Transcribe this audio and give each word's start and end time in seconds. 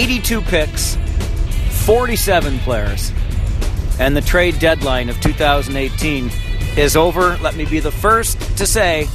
82 0.00 0.40
picks, 0.40 0.96
47 1.84 2.58
players, 2.60 3.12
and 3.98 4.16
the 4.16 4.22
trade 4.22 4.58
deadline 4.58 5.10
of 5.10 5.20
2018 5.20 6.30
is 6.78 6.96
over. 6.96 7.36
Let 7.42 7.54
me 7.54 7.66
be 7.66 7.80
the 7.80 7.90
first 7.90 8.40
to 8.56 8.64
say, 8.64 9.08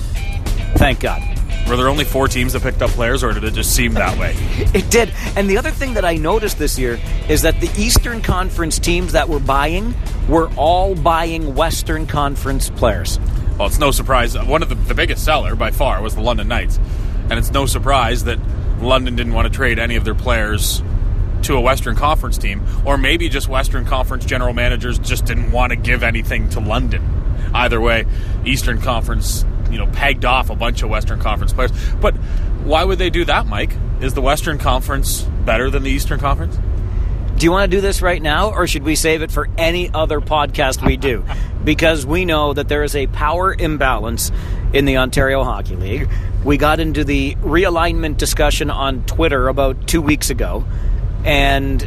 thank 0.76 1.00
God. 1.00 1.24
Were 1.68 1.76
there 1.76 1.90
only 1.90 2.04
four 2.04 2.28
teams 2.28 2.54
that 2.54 2.62
picked 2.62 2.84
up 2.84 2.92
players, 2.92 3.24
or 3.24 3.34
did 3.34 3.44
it 3.44 3.56
just 3.56 3.76
seem 3.76 3.96
that 3.96 4.16
way? 4.20 4.36
It 4.76 4.92
did. 4.92 5.12
And 5.36 5.50
the 5.50 5.58
other 5.58 5.72
thing 5.72 5.96
that 5.96 6.06
I 6.06 6.18
noticed 6.18 6.60
this 6.60 6.78
year 6.78 7.00
is 7.30 7.42
that 7.42 7.60
the 7.62 7.82
Eastern 7.82 8.22
Conference 8.22 8.78
teams 8.78 9.14
that 9.14 9.28
were 9.28 9.40
buying 9.40 9.96
were 10.30 10.52
all 10.56 10.94
buying 10.94 11.56
Western 11.56 12.06
Conference 12.06 12.70
players. 12.70 13.20
Well, 13.58 13.70
it's 13.70 13.80
no 13.80 13.90
surprise. 13.90 14.38
One 14.38 14.62
of 14.62 14.70
the, 14.70 14.76
the 14.76 14.94
biggest 14.94 15.26
seller 15.26 15.56
by 15.56 15.72
far 15.72 16.04
was 16.04 16.14
the 16.14 16.22
London 16.22 16.48
Knights, 16.48 16.78
and 17.32 17.40
it's 17.40 17.50
no 17.50 17.66
surprise 17.66 18.26
that 18.26 18.38
London 18.80 19.16
didn't 19.16 19.34
want 19.34 19.48
to 19.52 19.54
trade 19.54 19.80
any 19.80 19.96
of 19.96 20.04
their 20.06 20.16
players 20.16 20.82
to 21.44 21.56
a 21.56 21.62
Western 21.62 21.96
Conference 21.96 22.38
team, 22.38 22.66
or 22.86 22.98
maybe 22.98 23.30
just 23.30 23.48
Western 23.48 23.86
Conference 23.86 24.26
general 24.26 24.54
managers 24.54 24.98
just 25.00 25.26
didn't 25.26 25.52
want 25.52 25.72
to 25.72 25.76
give 25.76 26.04
anything 26.04 26.50
to 26.50 26.60
London. 26.60 27.04
Either 27.54 27.80
way, 27.80 28.06
Eastern 28.46 28.82
Conference, 28.82 29.46
you 29.70 29.78
know, 29.78 29.88
pegged 29.88 30.26
off 30.26 30.50
a 30.50 30.56
bunch 30.56 30.82
of 30.82 30.90
Western 30.90 31.20
Conference 31.20 31.54
players. 31.54 31.72
But 32.02 32.16
why 32.64 32.84
would 32.84 32.98
they 32.98 33.10
do 33.10 33.26
that, 33.26 33.46
Mike? 33.46 33.72
Is 34.02 34.14
the 34.14 34.22
Western 34.22 34.58
Conference 34.58 35.22
better 35.22 35.70
than 35.70 35.84
the 35.84 35.92
Eastern 35.92 36.20
Conference? 36.20 36.58
Do 37.38 37.46
you 37.46 37.52
want 37.52 37.70
to 37.70 37.78
do 37.78 37.82
this 37.82 38.02
right 38.02 38.22
now, 38.22 38.52
or 38.52 38.66
should 38.66 38.84
we 38.84 38.96
save 38.96 39.22
it 39.22 39.30
for 39.32 39.50
any 39.58 39.92
other 39.94 40.22
podcast 40.22 40.86
we 40.86 40.98
do? 40.98 41.24
Because 41.66 42.06
we 42.06 42.26
know 42.26 42.54
that 42.54 42.68
there 42.68 42.84
is 42.84 42.96
a 42.96 43.08
power 43.08 43.52
imbalance 43.52 44.32
in 44.72 44.86
the 44.86 44.98
Ontario 44.98 45.44
Hockey 45.44 45.76
League. 45.76 46.08
We 46.46 46.58
got 46.58 46.80
into 46.80 47.04
the 47.04 47.34
realignment 47.38 48.18
discussion 48.18 48.70
on 48.70 49.04
Twitter 49.06 49.48
about 49.48 49.88
two 49.88 50.00
weeks 50.00 50.30
ago. 50.30 50.64
And 51.24 51.82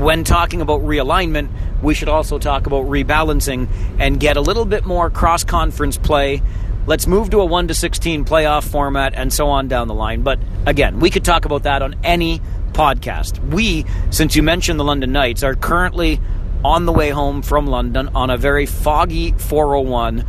when 0.00 0.24
talking 0.24 0.60
about 0.60 0.80
realignment, 0.80 1.48
we 1.80 1.94
should 1.94 2.08
also 2.08 2.40
talk 2.40 2.66
about 2.66 2.86
rebalancing 2.86 3.68
and 4.00 4.18
get 4.18 4.36
a 4.36 4.40
little 4.40 4.64
bit 4.64 4.84
more 4.84 5.10
cross 5.10 5.44
conference 5.44 5.96
play. 5.96 6.42
Let's 6.88 7.06
move 7.06 7.30
to 7.30 7.40
a 7.40 7.44
1 7.44 7.68
to 7.68 7.74
16 7.74 8.24
playoff 8.24 8.68
format 8.68 9.14
and 9.14 9.32
so 9.32 9.46
on 9.46 9.68
down 9.68 9.86
the 9.86 9.94
line. 9.94 10.22
But 10.22 10.40
again, 10.66 10.98
we 10.98 11.10
could 11.10 11.24
talk 11.24 11.44
about 11.44 11.62
that 11.62 11.80
on 11.80 11.94
any 12.02 12.40
podcast. 12.72 13.38
We, 13.52 13.84
since 14.10 14.34
you 14.34 14.42
mentioned 14.42 14.80
the 14.80 14.84
London 14.84 15.12
Knights, 15.12 15.44
are 15.44 15.54
currently 15.54 16.20
on 16.64 16.84
the 16.84 16.92
way 16.92 17.10
home 17.10 17.42
from 17.42 17.68
London 17.68 18.08
on 18.16 18.28
a 18.28 18.36
very 18.36 18.66
foggy 18.66 19.30
401, 19.32 20.24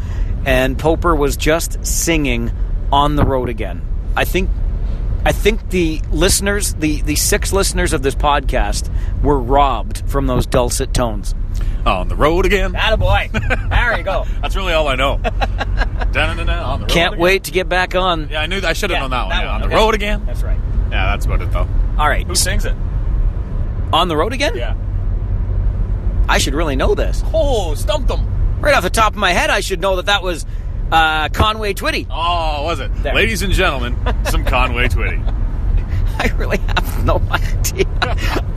and 0.45 0.77
Poper 0.77 1.15
was 1.15 1.35
just 1.35 1.83
singing 1.83 2.51
on 2.91 3.15
the 3.15 3.23
road 3.25 3.49
again. 3.49 3.81
I 4.15 4.25
think. 4.25 4.49
I 5.23 5.31
think 5.33 5.69
the 5.69 6.01
listeners, 6.09 6.73
the, 6.73 7.01
the 7.03 7.15
six 7.15 7.53
listeners 7.53 7.93
of 7.93 8.01
this 8.01 8.15
podcast, 8.15 8.89
were 9.21 9.37
robbed 9.37 10.01
from 10.09 10.25
those 10.25 10.47
dulcet 10.47 10.95
tones. 10.95 11.35
On 11.85 12.07
the 12.07 12.15
road 12.15 12.47
again. 12.47 12.73
Attaboy. 12.73 13.31
there 13.69 13.97
you 13.99 14.03
go. 14.03 14.25
That's 14.41 14.55
really 14.55 14.73
all 14.73 14.87
I 14.87 14.95
know. 14.95 15.13
On 15.21 15.21
the 15.21 16.85
road 16.85 16.89
Can't 16.89 17.13
again. 17.13 17.19
wait 17.19 17.43
to 17.45 17.51
get 17.51 17.69
back 17.69 17.93
on. 17.95 18.29
Yeah, 18.29 18.41
I 18.41 18.47
knew. 18.47 18.61
I 18.63 18.73
should 18.73 18.89
have 18.89 18.97
Yeah, 18.97 19.01
known 19.01 19.11
that 19.11 19.21
one. 19.21 19.29
that 19.29 19.43
Yeah, 19.43 19.51
one, 19.53 19.61
on 19.63 19.69
the 19.69 19.75
road 19.75 19.93
again. 19.93 20.25
That's 20.25 20.41
right. 20.41 20.59
Yeah, 20.89 21.05
that's 21.05 21.25
about 21.25 21.41
it 21.43 21.51
though. 21.51 21.67
All 21.99 22.07
right. 22.09 22.25
Who 22.25 22.33
sings 22.35 22.65
it? 22.65 22.75
On 23.93 24.07
the 24.07 24.17
road 24.17 24.33
again? 24.33 24.55
Yeah. 24.57 24.75
I 26.27 26.37
should 26.39 26.53
really 26.55 26.75
know 26.75 26.95
this. 26.95 27.21
Oh, 27.33 27.75
stumped 27.75 28.07
them. 28.07 28.59
Right 28.59 28.73
off 28.73 28.83
the 28.83 28.89
top 28.89 29.13
of 29.13 29.17
my 29.19 29.33
head, 29.33 29.49
I 29.49 29.59
should 29.59 29.81
know 29.81 29.95
that 29.97 30.05
that 30.07 30.23
was 30.23 30.45
uh, 30.91 31.29
Conway 31.29 31.73
Twitty. 31.73 32.07
Oh, 32.09 32.63
was 32.63 32.79
it? 32.79 32.91
There. 33.03 33.13
Ladies 33.15 33.41
and 33.41 33.53
gentlemen, 33.53 33.95
some 34.25 34.43
Conway 34.45 34.87
Twitty. 34.87 35.19
I 36.19 36.27
really 36.35 36.57
have 36.57 37.05
no 37.05 37.15
idea. 37.31 37.85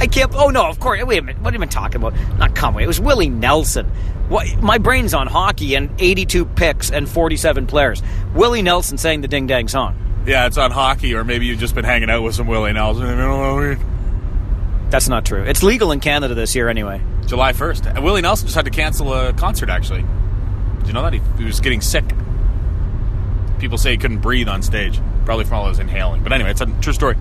I 0.00 0.06
can't. 0.06 0.32
Oh 0.34 0.48
no, 0.48 0.66
of 0.66 0.80
course. 0.80 1.02
Wait 1.04 1.18
a 1.18 1.22
minute. 1.22 1.40
What 1.42 1.54
am 1.54 1.62
I 1.62 1.66
talking 1.66 1.96
about? 1.96 2.14
Not 2.38 2.54
Conway. 2.54 2.84
It 2.84 2.88
was 2.88 3.00
Willie 3.00 3.28
Nelson. 3.28 3.86
What? 4.28 4.60
My 4.62 4.78
brain's 4.78 5.14
on 5.14 5.26
hockey 5.26 5.74
and 5.74 5.90
82 5.98 6.44
picks 6.44 6.90
and 6.90 7.08
47 7.08 7.66
players. 7.66 8.02
Willie 8.34 8.62
Nelson 8.62 8.98
sang 8.98 9.20
the 9.20 9.28
Ding 9.28 9.46
Dang 9.46 9.68
song. 9.68 9.96
Yeah, 10.26 10.46
it's 10.46 10.56
on 10.58 10.70
hockey, 10.70 11.14
or 11.14 11.22
maybe 11.24 11.46
you've 11.46 11.58
just 11.60 11.74
been 11.74 11.84
hanging 11.84 12.08
out 12.10 12.22
with 12.22 12.34
some 12.34 12.46
Willie 12.46 12.72
Nelson. 12.72 13.06
You 13.06 13.16
know, 13.16 13.76
That's 14.88 15.08
not 15.08 15.26
true. 15.26 15.42
It's 15.42 15.62
legal 15.62 15.92
in 15.92 16.00
Canada 16.00 16.34
this 16.34 16.54
year 16.54 16.68
anyway. 16.70 17.02
July 17.26 17.52
1st. 17.52 18.02
Willie 18.02 18.22
Nelson 18.22 18.46
just 18.46 18.56
had 18.56 18.64
to 18.64 18.70
cancel 18.70 19.12
a 19.12 19.34
concert, 19.34 19.68
actually. 19.68 20.02
Did 20.78 20.86
you 20.88 20.92
know 20.94 21.02
that? 21.02 21.12
He, 21.12 21.20
he 21.38 21.44
was 21.44 21.60
getting 21.60 21.82
sick. 21.82 22.04
People 23.58 23.78
say 23.78 23.92
he 23.92 23.96
couldn't 23.96 24.18
breathe 24.18 24.48
on 24.48 24.62
stage, 24.62 25.00
probably 25.24 25.44
from 25.44 25.58
all 25.58 25.68
his 25.68 25.78
inhaling. 25.78 26.22
But 26.22 26.32
anyway, 26.32 26.50
it's 26.50 26.60
a 26.60 26.66
true 26.80 26.92
story. 26.92 27.16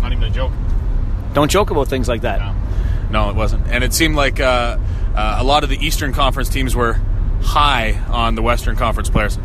Not 0.00 0.12
even 0.12 0.24
a 0.24 0.30
joke. 0.30 0.52
Don't 1.34 1.50
joke 1.50 1.70
about 1.70 1.88
things 1.88 2.08
like 2.08 2.22
that. 2.22 2.38
No, 3.10 3.24
no 3.24 3.30
it 3.30 3.36
wasn't. 3.36 3.66
And 3.68 3.84
it 3.84 3.92
seemed 3.92 4.16
like 4.16 4.40
uh, 4.40 4.78
uh, 5.14 5.36
a 5.38 5.44
lot 5.44 5.64
of 5.64 5.70
the 5.70 5.76
Eastern 5.84 6.12
Conference 6.12 6.48
teams 6.48 6.74
were 6.74 7.00
high 7.42 7.92
on 8.08 8.34
the 8.34 8.42
Western 8.42 8.76
Conference 8.76 9.10
players. 9.10 9.38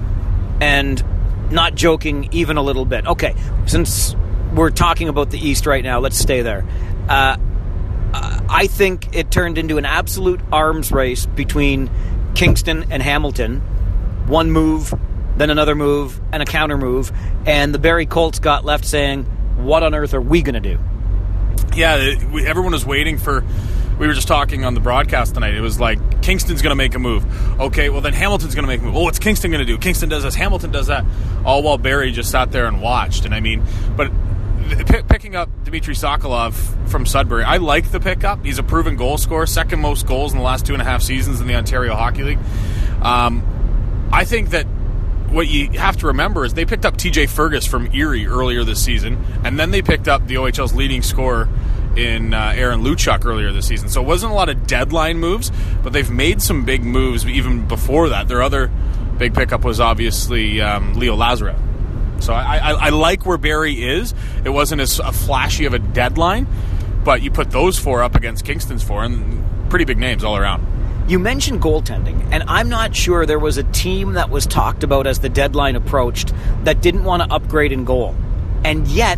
and 0.61 1.03
not 1.51 1.75
joking 1.75 2.29
even 2.31 2.57
a 2.57 2.61
little 2.61 2.85
bit. 2.85 3.05
Okay, 3.07 3.35
since 3.65 4.15
we're 4.53 4.69
talking 4.69 5.07
about 5.09 5.29
the 5.31 5.39
East 5.39 5.65
right 5.65 5.83
now, 5.83 5.99
let's 5.99 6.17
stay 6.17 6.41
there. 6.41 6.65
Uh, 7.07 7.37
I 8.49 8.67
think 8.67 9.15
it 9.15 9.29
turned 9.29 9.57
into 9.57 9.77
an 9.77 9.85
absolute 9.85 10.39
arms 10.51 10.91
race 10.91 11.25
between 11.25 11.89
Kingston 12.35 12.91
and 12.91 13.03
Hamilton. 13.03 13.59
One 14.27 14.51
move, 14.51 14.93
then 15.37 15.49
another 15.49 15.75
move, 15.75 16.19
and 16.31 16.43
a 16.43 16.45
counter 16.45 16.77
move, 16.77 17.11
and 17.45 17.73
the 17.73 17.79
Barrie 17.79 18.05
Colts 18.05 18.39
got 18.39 18.65
left 18.65 18.85
saying, 18.85 19.23
"What 19.57 19.83
on 19.83 19.95
earth 19.95 20.13
are 20.13 20.21
we 20.21 20.41
going 20.41 20.61
to 20.61 20.75
do?" 20.75 20.79
Yeah, 21.75 22.15
we, 22.31 22.45
everyone 22.45 22.73
was 22.73 22.85
waiting 22.85 23.17
for. 23.17 23.43
We 23.99 24.05
were 24.05 24.13
just 24.13 24.27
talking 24.27 24.63
on 24.63 24.75
the 24.75 24.79
broadcast 24.79 25.33
tonight. 25.33 25.55
It 25.55 25.61
was 25.61 25.79
like 25.79 26.21
Kingston's 26.21 26.61
going 26.61 26.71
to 26.71 26.75
make 26.75 26.93
a 26.93 26.99
move. 26.99 27.25
Okay, 27.59 27.89
well 27.89 28.01
then 28.01 28.13
Hamilton's 28.13 28.53
going 28.53 28.63
to 28.63 28.67
make 28.67 28.81
a 28.81 28.83
move. 28.83 28.95
Oh, 28.95 29.01
what's 29.01 29.17
Kingston 29.17 29.49
going 29.49 29.65
to 29.65 29.65
do? 29.65 29.77
Kingston 29.79 30.07
does 30.07 30.21
this. 30.21 30.35
Hamilton 30.35 30.71
does 30.71 30.87
that. 30.87 31.03
All 31.43 31.63
while 31.63 31.79
Barrie 31.79 32.11
just 32.11 32.29
sat 32.29 32.51
there 32.51 32.67
and 32.67 32.79
watched. 32.79 33.25
And 33.25 33.33
I 33.33 33.39
mean, 33.39 33.63
but 33.95 34.11
picking 35.07 35.35
up 35.35 35.49
Dmitry 35.63 35.95
Sokolov 35.95 36.53
from 36.89 37.05
Sudbury, 37.07 37.43
I 37.43 37.57
like 37.57 37.91
the 37.91 37.99
pickup. 37.99 38.45
He's 38.45 38.59
a 38.59 38.63
proven 38.63 38.97
goal 38.97 39.17
scorer, 39.17 39.47
second 39.47 39.79
most 39.79 40.05
goals 40.05 40.31
in 40.31 40.37
the 40.37 40.43
last 40.43 40.65
two 40.65 40.73
and 40.73 40.81
a 40.81 40.85
half 40.85 41.01
seasons 41.01 41.41
in 41.41 41.47
the 41.47 41.55
Ontario 41.55 41.95
Hockey 41.95 42.23
League. 42.23 42.39
Um, 43.01 44.09
I 44.11 44.25
think 44.25 44.51
that 44.51 44.67
what 45.29 45.47
you 45.47 45.71
have 45.79 45.97
to 45.97 46.07
remember 46.07 46.45
is 46.45 46.53
they 46.53 46.65
picked 46.65 46.85
up 46.85 46.95
TJ 46.95 47.29
Fergus 47.29 47.65
from 47.67 47.93
Erie 47.93 48.27
earlier 48.27 48.63
this 48.63 48.83
season, 48.83 49.23
and 49.43 49.59
then 49.59 49.71
they 49.71 49.81
picked 49.81 50.07
up 50.07 50.27
the 50.27 50.35
OHL's 50.35 50.73
leading 50.73 51.01
scorer 51.01 51.49
in 51.95 52.33
uh, 52.33 52.53
Aaron 52.55 52.81
Luchuk 52.83 53.25
earlier 53.25 53.51
this 53.51 53.67
season. 53.67 53.89
So 53.89 54.01
it 54.01 54.05
wasn't 54.05 54.31
a 54.31 54.35
lot 54.35 54.49
of 54.49 54.67
deadline 54.67 55.17
moves, 55.17 55.51
but 55.83 55.93
they've 55.93 56.09
made 56.09 56.41
some 56.41 56.63
big 56.63 56.83
moves 56.83 57.25
even 57.25 57.67
before 57.67 58.09
that. 58.09 58.27
Their 58.27 58.41
other 58.41 58.71
big 59.17 59.33
pickup 59.33 59.63
was 59.63 59.79
obviously 59.79 60.61
um, 60.61 60.93
Leo 60.93 61.15
Lazarev. 61.15 61.59
So 62.23 62.33
I, 62.33 62.57
I, 62.57 62.71
I 62.71 62.89
like 62.89 63.25
where 63.25 63.37
Barrie 63.37 63.83
is. 63.83 64.13
It 64.43 64.49
wasn't 64.49 64.81
as 64.81 64.99
a 64.99 65.11
flashy 65.11 65.65
of 65.65 65.73
a 65.73 65.79
deadline, 65.79 66.47
but 67.03 67.21
you 67.21 67.31
put 67.31 67.51
those 67.51 67.77
four 67.77 68.03
up 68.03 68.15
against 68.15 68.45
Kingston's 68.45 68.83
four, 68.83 69.03
and 69.03 69.69
pretty 69.69 69.85
big 69.85 69.97
names 69.97 70.23
all 70.23 70.37
around. 70.37 70.76
You 71.07 71.19
mentioned 71.19 71.61
goaltending, 71.61 72.27
and 72.33 72.43
I'm 72.49 72.67
not 72.67 72.93
sure 72.93 73.25
there 73.25 73.39
was 73.39 73.57
a 73.57 73.63
team 73.63 74.13
that 74.13 74.29
was 74.29 74.45
talked 74.45 74.83
about 74.83 75.07
as 75.07 75.19
the 75.19 75.29
deadline 75.29 75.77
approached 75.77 76.33
that 76.65 76.81
didn't 76.81 77.05
want 77.05 77.23
to 77.23 77.33
upgrade 77.33 77.71
in 77.71 77.85
goal. 77.85 78.13
And 78.65 78.85
yet, 78.89 79.17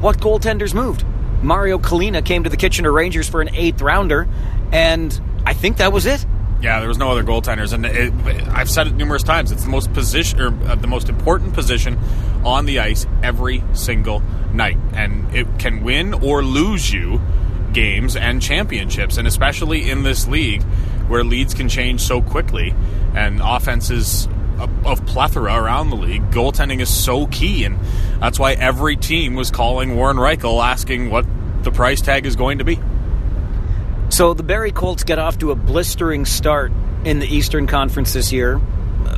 what 0.00 0.18
goaltenders 0.18 0.74
moved? 0.74 1.06
Mario 1.42 1.78
Culina 1.78 2.22
came 2.22 2.44
to 2.44 2.50
the 2.50 2.58
Kitchener 2.58 2.92
Rangers 2.92 3.26
for 3.26 3.40
an 3.40 3.54
eighth 3.54 3.80
rounder, 3.80 4.28
and 4.70 5.18
I 5.46 5.54
think 5.54 5.78
that 5.78 5.94
was 5.94 6.04
it. 6.04 6.26
Yeah, 6.60 6.78
there 6.80 6.88
was 6.88 6.98
no 6.98 7.10
other 7.10 7.24
goaltenders, 7.24 7.72
and 7.72 7.86
it, 7.86 8.12
I've 8.48 8.68
said 8.68 8.88
it 8.88 8.94
numerous 8.94 9.22
times. 9.22 9.50
It's 9.50 9.64
the 9.64 9.70
most 9.70 9.90
position, 9.94 10.42
or 10.42 10.48
uh, 10.68 10.74
the 10.74 10.88
most 10.88 11.08
important 11.08 11.54
position 11.54 11.98
on 12.44 12.66
the 12.66 12.80
ice 12.80 13.06
every 13.22 13.64
single 13.72 14.20
night, 14.52 14.76
and 14.92 15.34
it 15.34 15.46
can 15.58 15.82
win 15.82 16.12
or 16.12 16.42
lose 16.42 16.92
you 16.92 17.18
games 17.72 18.14
and 18.14 18.42
championships, 18.42 19.16
and 19.16 19.26
especially 19.26 19.88
in 19.88 20.02
this 20.02 20.28
league 20.28 20.62
where 21.10 21.24
leads 21.24 21.54
can 21.54 21.68
change 21.68 22.00
so 22.00 22.22
quickly, 22.22 22.72
and 23.16 23.40
offenses 23.42 24.28
of, 24.84 25.04
plethora 25.06 25.54
around 25.54 25.90
the 25.90 25.96
league. 25.96 26.30
Goaltending 26.30 26.80
is 26.80 26.88
so 26.88 27.26
key, 27.26 27.64
and 27.64 27.78
that's 28.20 28.38
why 28.38 28.52
every 28.52 28.96
team 28.96 29.34
was 29.34 29.50
calling 29.50 29.96
Warren 29.96 30.16
Rychel, 30.16 30.64
asking 30.64 31.10
what 31.10 31.26
the 31.62 31.72
price 31.72 32.00
tag 32.00 32.26
is 32.26 32.36
going 32.36 32.58
to 32.58 32.64
be. 32.64 32.78
So 34.10 34.34
the 34.34 34.42
Barrie 34.42 34.70
Colts 34.70 35.02
get 35.02 35.18
off 35.18 35.38
to 35.38 35.50
a 35.50 35.56
blistering 35.56 36.26
start 36.26 36.72
in 37.04 37.18
the 37.18 37.26
Eastern 37.26 37.66
Conference 37.66 38.12
this 38.12 38.32
year. 38.32 38.60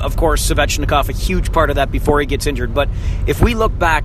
Of 0.00 0.16
course, 0.16 0.48
Svechnikov 0.50 1.08
a 1.08 1.12
huge 1.12 1.52
part 1.52 1.70
of 1.70 1.76
that 1.76 1.90
before 1.90 2.20
he 2.20 2.26
gets 2.26 2.46
injured. 2.46 2.72
But 2.72 2.88
if 3.26 3.42
we 3.42 3.54
look 3.54 3.78
back 3.78 4.04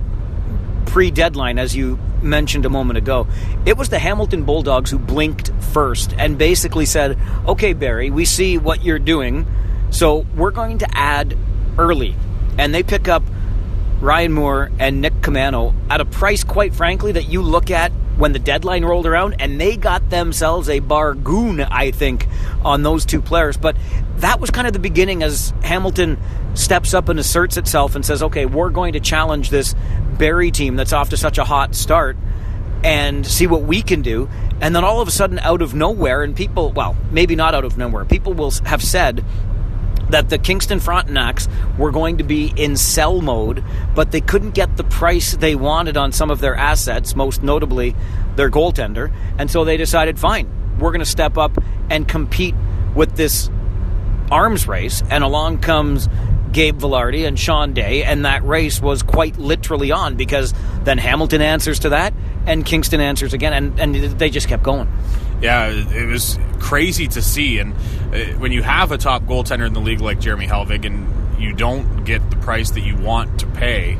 pre-deadline, 0.86 1.58
as 1.58 1.74
you 1.74 1.98
mentioned 2.22 2.64
a 2.64 2.68
moment 2.68 2.98
ago, 2.98 3.26
it 3.64 3.76
was 3.76 3.88
the 3.88 3.98
Hamilton 3.98 4.44
Bulldogs 4.44 4.90
who 4.90 4.98
blinked 4.98 5.50
first 5.72 6.14
and 6.18 6.38
basically 6.38 6.86
said, 6.86 7.18
"Okay, 7.46 7.72
Barrie, 7.72 8.10
we 8.10 8.24
see 8.24 8.58
what 8.58 8.84
you're 8.84 8.98
doing, 8.98 9.46
so 9.90 10.26
we're 10.36 10.50
going 10.50 10.78
to 10.78 10.88
add 10.96 11.36
early." 11.78 12.14
And 12.58 12.74
they 12.74 12.82
pick 12.82 13.08
up 13.08 13.22
Ryan 14.00 14.32
Moore 14.32 14.70
and 14.78 15.00
Nick 15.00 15.14
Caamano 15.20 15.74
at 15.90 16.00
a 16.00 16.04
price, 16.04 16.44
quite 16.44 16.74
frankly, 16.74 17.12
that 17.12 17.28
you 17.28 17.42
look 17.42 17.70
at 17.70 17.92
when 18.18 18.32
the 18.32 18.38
deadline 18.38 18.84
rolled 18.84 19.06
around, 19.06 19.36
and 19.38 19.60
they 19.60 19.76
got 19.76 20.10
themselves 20.10 20.68
a 20.68 20.80
bargoon, 20.80 21.60
I 21.60 21.92
think, 21.92 22.26
on 22.64 22.82
those 22.82 23.06
two 23.06 23.22
players. 23.22 23.56
But 23.56 23.76
that 24.16 24.40
was 24.40 24.50
kind 24.50 24.66
of 24.66 24.72
the 24.72 24.80
beginning 24.80 25.22
as 25.22 25.54
Hamilton 25.62 26.18
steps 26.54 26.92
up 26.92 27.08
and 27.08 27.18
asserts 27.20 27.56
itself 27.56 27.94
and 27.94 28.04
says, 28.04 28.22
okay, 28.22 28.44
we're 28.44 28.70
going 28.70 28.94
to 28.94 29.00
challenge 29.00 29.50
this 29.50 29.74
Barrie 30.18 30.50
team 30.50 30.74
that's 30.74 30.92
off 30.92 31.10
to 31.10 31.16
such 31.16 31.38
a 31.38 31.44
hot 31.44 31.76
start 31.76 32.16
and 32.82 33.26
see 33.26 33.46
what 33.46 33.62
we 33.62 33.82
can 33.82 34.02
do. 34.02 34.28
And 34.60 34.74
then 34.74 34.82
all 34.82 35.00
of 35.00 35.06
a 35.06 35.12
sudden, 35.12 35.38
out 35.38 35.62
of 35.62 35.74
nowhere, 35.74 36.24
and 36.24 36.34
people, 36.34 36.72
well, 36.72 36.96
maybe 37.12 37.36
not 37.36 37.54
out 37.54 37.64
of 37.64 37.78
nowhere, 37.78 38.04
people 38.04 38.34
will 38.34 38.50
have 38.64 38.82
said 38.82 39.24
that 40.10 40.30
the 40.30 40.38
Kingston 40.38 40.80
Frontenacs 40.80 41.48
were 41.76 41.90
going 41.90 42.18
to 42.18 42.24
be 42.24 42.52
in 42.56 42.76
sell 42.76 43.20
mode, 43.20 43.64
but 43.94 44.10
they 44.10 44.20
couldn't 44.20 44.52
get 44.52 44.76
the 44.76 44.84
price 44.84 45.36
they 45.36 45.54
wanted 45.54 45.96
on 45.96 46.12
some 46.12 46.30
of 46.30 46.40
their 46.40 46.54
assets, 46.54 47.14
most 47.14 47.42
notably 47.42 47.94
their 48.36 48.50
goaltender. 48.50 49.12
And 49.38 49.50
so 49.50 49.64
they 49.64 49.76
decided, 49.76 50.18
fine, 50.18 50.48
we're 50.78 50.90
going 50.90 51.00
to 51.00 51.06
step 51.06 51.36
up 51.36 51.58
and 51.90 52.08
compete 52.08 52.54
with 52.94 53.16
this 53.16 53.50
arms 54.30 54.66
race. 54.66 55.02
And 55.10 55.24
along 55.24 55.58
comes 55.58 56.08
Gabe 56.52 56.78
Vilardi 56.78 57.26
and 57.26 57.38
Sean 57.38 57.74
Day, 57.74 58.02
and 58.04 58.24
that 58.24 58.44
race 58.44 58.80
was 58.80 59.02
quite 59.02 59.36
literally 59.36 59.92
on 59.92 60.16
because 60.16 60.54
then 60.84 60.98
Hamilton 60.98 61.42
answers 61.42 61.80
to 61.80 61.90
that, 61.90 62.14
and 62.46 62.64
Kingston 62.64 63.00
answers 63.00 63.34
again, 63.34 63.52
and, 63.52 63.78
and 63.78 63.94
they 64.18 64.30
just 64.30 64.48
kept 64.48 64.62
going. 64.62 64.88
Yeah, 65.40 65.68
it 65.68 66.06
was 66.06 66.38
crazy 66.58 67.06
to 67.08 67.22
see. 67.22 67.58
And 67.58 67.72
uh, 68.12 68.38
when 68.38 68.52
you 68.52 68.62
have 68.62 68.92
a 68.92 68.98
top 68.98 69.22
goaltender 69.22 69.66
in 69.66 69.72
the 69.72 69.80
league 69.80 70.00
like 70.00 70.20
Jeremy 70.20 70.46
Helvig 70.46 70.84
and 70.84 71.40
you 71.40 71.52
don't 71.52 72.04
get 72.04 72.28
the 72.30 72.36
price 72.36 72.72
that 72.72 72.80
you 72.80 72.96
want 72.96 73.40
to 73.40 73.46
pay, 73.46 73.98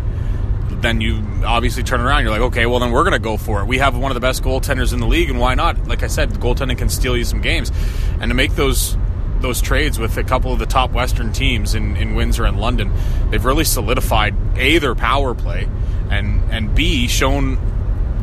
then 0.70 1.00
you 1.00 1.23
obviously 1.44 1.82
turn 1.82 2.00
around. 2.00 2.23
You're 2.23 2.32
like, 2.32 2.40
okay, 2.52 2.67
well, 2.67 2.81
then 2.81 2.93
we're 2.93 3.05
going 3.05 3.12
to 3.12 3.19
go 3.19 3.37
for 3.37 3.61
it. 3.61 3.67
We 3.67 3.79
have 3.79 3.96
one 3.96 4.11
of 4.11 4.14
the 4.14 4.20
best 4.20 4.43
goaltenders 4.43 4.93
in 4.93 5.00
the 5.00 5.06
league, 5.06 5.31
and 5.31 5.38
why 5.38 5.55
not? 5.55 5.87
Like 5.87 6.02
I 6.02 6.06
said, 6.08 6.31
the 6.31 6.38
goaltending 6.38 6.79
can 6.79 6.88
steal 6.88 7.17
you 7.17 7.25
some 7.25 7.40
games. 7.40 7.73
And 8.20 8.31
to 8.31 8.35
make 8.35 8.55
those 8.55 8.96
those 9.40 9.61
trades 9.61 10.00
with 10.00 10.17
a 10.17 10.25
couple 10.25 10.52
of 10.52 10.58
the 10.58 10.67
top 10.67 10.90
Western 10.90 11.32
teams 11.32 11.76
in, 11.76 11.96
in 11.96 12.17
Windsor 12.17 12.44
and 12.44 12.58
London, 12.61 12.93
they've 13.31 13.44
really 13.44 13.62
solidified 13.62 14.35
A, 14.56 14.79
their 14.79 14.96
power 14.96 15.32
play, 15.32 15.69
and, 16.11 16.43
and 16.50 16.75
B, 16.75 17.06
shown 17.06 17.56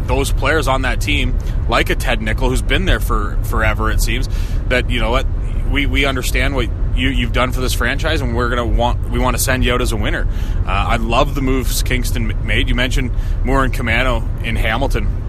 those 0.08 0.32
players 0.32 0.68
on 0.68 0.84
that 0.84 1.02
team, 1.02 1.38
like 1.68 1.90
a 1.90 1.96
Ted 1.96 2.22
Nichol, 2.22 2.50
who's 2.50 2.62
been 2.62 2.86
there 2.86 3.00
for 3.00 3.38
forever, 3.44 3.92
it 3.92 4.02
seems, 4.02 4.30
that 4.68 4.90
you 4.90 5.00
know 5.00 5.12
what 5.12 5.26
we, 5.72 5.86
we 5.86 6.06
understand 6.06 6.56
what 6.56 6.70
you, 6.96 7.10
you've 7.10 7.34
done 7.34 7.52
for 7.52 7.62
this 7.62 7.74
franchise, 7.74 8.22
and 8.22 8.36
we're 8.36 8.50
gonna 8.50 8.66
want 8.66 9.10
we 9.10 9.20
want 9.20 9.36
to 9.36 9.42
send 9.42 9.64
you 9.64 9.74
out 9.74 9.82
as 9.82 9.92
a 9.92 9.98
winner. 9.98 10.28
Uh, 10.66 10.70
I 10.70 10.96
love 10.98 11.36
the 11.36 11.42
moves 11.42 11.84
Kingston 11.84 12.46
made. 12.46 12.70
You 12.70 12.76
mentioned 12.76 13.12
Moore 13.44 13.64
and 13.64 13.74
Caamano 13.74 14.44
in 14.44 14.56
Hamilton. 14.56 15.24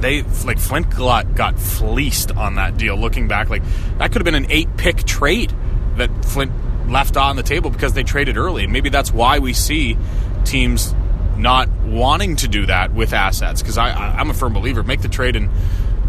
They 0.00 0.22
like 0.44 0.58
Flint 0.58 0.90
got, 0.94 1.34
got 1.34 1.58
fleeced 1.58 2.32
on 2.32 2.56
that 2.56 2.76
deal. 2.76 2.96
Looking 2.96 3.28
back, 3.28 3.48
like 3.48 3.62
that 3.98 4.12
could 4.12 4.20
have 4.20 4.24
been 4.24 4.34
an 4.34 4.50
eight 4.50 4.76
pick 4.76 5.04
trade 5.04 5.52
that 5.96 6.24
Flint 6.24 6.52
left 6.90 7.16
on 7.16 7.36
the 7.36 7.42
table 7.42 7.70
because 7.70 7.92
they 7.92 8.02
traded 8.02 8.36
early, 8.36 8.64
and 8.64 8.72
maybe 8.72 8.90
that's 8.90 9.12
why 9.12 9.38
we 9.38 9.52
see 9.52 9.96
teams 10.44 10.94
not 11.36 11.68
wanting 11.84 12.36
to 12.36 12.48
do 12.48 12.66
that 12.66 12.92
with 12.92 13.12
assets 13.12 13.62
because 13.62 13.78
I, 13.78 13.90
I 13.90 14.20
am 14.20 14.30
a 14.30 14.34
firm 14.34 14.52
believer 14.52 14.82
make 14.82 15.02
the 15.02 15.08
trade 15.08 15.36
in 15.36 15.50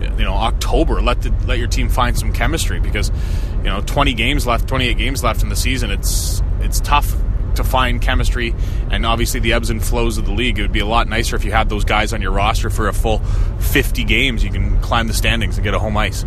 you 0.01 0.23
know 0.23 0.33
October. 0.33 1.01
Let 1.01 1.21
the 1.21 1.33
let 1.45 1.57
your 1.59 1.67
team 1.67 1.89
find 1.89 2.17
some 2.17 2.33
chemistry 2.33 2.79
because 2.79 3.11
you 3.57 3.63
know 3.63 3.81
20 3.81 4.13
games 4.13 4.45
left 4.47 4.67
28 4.67 4.97
games 4.97 5.23
left 5.23 5.43
in 5.43 5.49
the 5.49 5.55
season 5.55 5.91
it's 5.91 6.41
it's 6.59 6.79
tough 6.79 7.15
to 7.55 7.63
find 7.63 8.01
chemistry. 8.01 8.55
And 8.89 9.05
obviously 9.05 9.39
the 9.39 9.53
ebbs 9.53 9.69
and 9.69 9.83
flows 9.83 10.17
of 10.17 10.25
the 10.25 10.31
league 10.31 10.57
it 10.59 10.61
would 10.61 10.71
be 10.71 10.79
a 10.79 10.85
lot 10.85 11.07
nicer 11.07 11.35
if 11.35 11.43
you 11.43 11.51
had 11.51 11.69
those 11.69 11.83
guys 11.83 12.13
on 12.13 12.21
your 12.21 12.31
roster 12.31 12.69
for 12.69 12.87
a 12.87 12.93
full 12.93 13.19
50 13.59 14.03
games. 14.05 14.43
You 14.43 14.51
can 14.51 14.79
climb 14.81 15.07
the 15.07 15.13
standings 15.13 15.57
and 15.57 15.63
get 15.63 15.73
a 15.73 15.79
home 15.79 15.97
ice. 15.97 16.25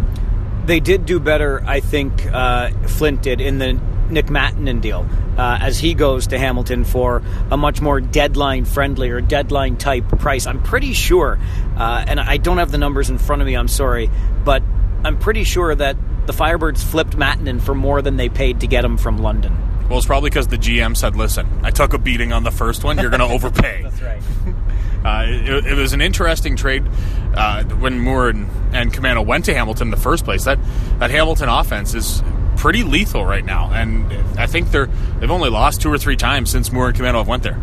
They 0.66 0.80
did 0.80 1.06
do 1.06 1.18
better 1.18 1.62
I 1.64 1.80
think 1.80 2.26
uh, 2.26 2.70
Flint 2.86 3.22
did 3.22 3.40
in 3.40 3.58
the 3.58 3.80
Nick 4.10 4.26
Mattinen 4.26 4.80
deal 4.80 5.06
uh, 5.36 5.58
as 5.60 5.78
he 5.78 5.94
goes 5.94 6.28
to 6.28 6.38
Hamilton 6.38 6.84
for 6.84 7.22
a 7.50 7.56
much 7.56 7.80
more 7.80 8.00
deadline 8.00 8.64
friendly 8.64 9.10
or 9.10 9.20
deadline 9.20 9.76
type 9.76 10.08
price. 10.18 10.46
I'm 10.46 10.62
pretty 10.62 10.92
sure, 10.92 11.38
uh, 11.76 12.04
and 12.06 12.20
I 12.20 12.36
don't 12.36 12.58
have 12.58 12.70
the 12.70 12.78
numbers 12.78 13.10
in 13.10 13.18
front 13.18 13.42
of 13.42 13.46
me, 13.46 13.54
I'm 13.54 13.68
sorry, 13.68 14.10
but 14.44 14.62
I'm 15.04 15.18
pretty 15.18 15.44
sure 15.44 15.74
that 15.74 15.96
the 16.26 16.32
Firebirds 16.32 16.82
flipped 16.82 17.16
Mattinen 17.16 17.60
for 17.60 17.74
more 17.74 18.02
than 18.02 18.16
they 18.16 18.28
paid 18.28 18.60
to 18.60 18.66
get 18.66 18.84
him 18.84 18.96
from 18.96 19.18
London. 19.18 19.56
Well, 19.88 19.98
it's 19.98 20.06
probably 20.06 20.30
because 20.30 20.46
the 20.46 20.58
GM 20.58 20.96
said, 20.96 21.16
listen, 21.16 21.48
I 21.62 21.70
took 21.70 21.94
a 21.94 21.98
beating 21.98 22.32
on 22.32 22.44
the 22.44 22.52
first 22.52 22.84
one, 22.84 22.98
you're 22.98 23.10
going 23.10 23.20
to 23.28 23.34
overpay. 23.34 23.82
That's 23.82 24.02
right. 24.02 24.22
Uh, 25.02 25.24
it, 25.26 25.64
it, 25.64 25.74
was 25.76 25.94
an 25.94 26.02
interesting 26.02 26.56
trade 26.56 26.84
uh, 27.34 27.64
when 27.64 27.98
Moore 27.98 28.28
and, 28.28 28.50
and 28.74 28.92
Caamano 28.92 29.24
went 29.24 29.46
to 29.46 29.54
Hamilton 29.54 29.86
in 29.86 29.90
the 29.90 29.96
first 29.96 30.26
place. 30.26 30.44
That 30.44 30.58
that 30.98 31.10
Hamilton 31.10 31.48
offense 31.48 31.94
is 31.94 32.22
pretty 32.56 32.82
lethal 32.82 33.24
right 33.24 33.44
now, 33.44 33.70
and 33.72 34.12
I 34.38 34.46
think 34.46 34.70
they're 34.70 34.88
they've 35.18 35.30
only 35.30 35.50
lost 35.50 35.80
two 35.80 35.92
or 35.92 35.98
three 35.98 36.16
times 36.16 36.50
since 36.50 36.70
Moore 36.72 36.88
and 36.88 36.96
Caamano 36.96 37.18
have 37.18 37.28
went 37.28 37.42
there. 37.42 37.60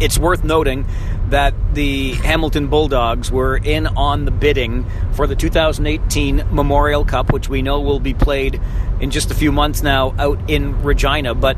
It's 0.00 0.18
worth 0.18 0.44
noting 0.44 0.86
that 1.28 1.54
the 1.74 2.12
Hamilton 2.14 2.68
Bulldogs 2.68 3.30
were 3.30 3.56
in 3.56 3.86
on 3.86 4.24
the 4.24 4.30
bidding 4.30 4.86
for 5.12 5.26
the 5.26 5.36
2018 5.36 6.44
Memorial 6.50 7.04
Cup, 7.04 7.32
which 7.32 7.48
we 7.48 7.62
know 7.62 7.80
will 7.80 8.00
be 8.00 8.14
played 8.14 8.60
in 9.00 9.10
just 9.10 9.30
a 9.30 9.34
few 9.34 9.52
months 9.52 9.82
now 9.82 10.14
out 10.18 10.38
in 10.50 10.82
Regina. 10.82 11.34
But 11.34 11.56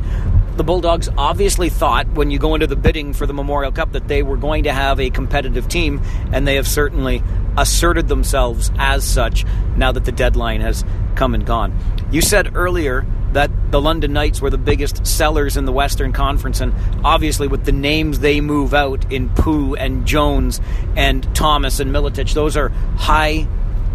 the 0.56 0.64
Bulldogs 0.64 1.08
obviously 1.16 1.70
thought 1.70 2.08
when 2.08 2.30
you 2.30 2.38
go 2.38 2.54
into 2.54 2.66
the 2.66 2.76
bidding 2.76 3.14
for 3.14 3.26
the 3.26 3.32
Memorial 3.32 3.72
Cup 3.72 3.92
that 3.92 4.08
they 4.08 4.22
were 4.22 4.36
going 4.36 4.64
to 4.64 4.72
have 4.72 5.00
a 5.00 5.08
competitive 5.08 5.68
team, 5.68 6.02
and 6.32 6.46
they 6.46 6.56
have 6.56 6.68
certainly 6.68 7.22
asserted 7.56 8.08
themselves 8.08 8.70
as 8.78 9.04
such 9.04 9.44
now 9.76 9.92
that 9.92 10.04
the 10.04 10.12
deadline 10.12 10.60
has 10.60 10.84
come 11.14 11.34
and 11.34 11.44
gone. 11.44 11.76
You 12.10 12.20
said 12.20 12.56
earlier 12.56 13.06
that 13.32 13.50
the 13.70 13.80
London 13.80 14.12
Knights 14.12 14.40
were 14.40 14.50
the 14.50 14.58
biggest 14.58 15.06
sellers 15.06 15.56
in 15.56 15.64
the 15.64 15.72
Western 15.72 16.12
Conference, 16.12 16.60
and 16.60 16.74
obviously 17.04 17.48
with 17.48 17.64
the 17.64 17.72
names 17.72 18.18
they 18.18 18.40
move 18.40 18.74
out 18.74 19.10
in 19.10 19.30
Pu 19.30 19.74
and 19.76 20.06
Jones 20.06 20.60
and 20.96 21.34
Thomas 21.34 21.80
and 21.80 21.92
Miletic, 21.92 22.28
those 22.28 22.56
are 22.56 22.68
high 22.96 23.46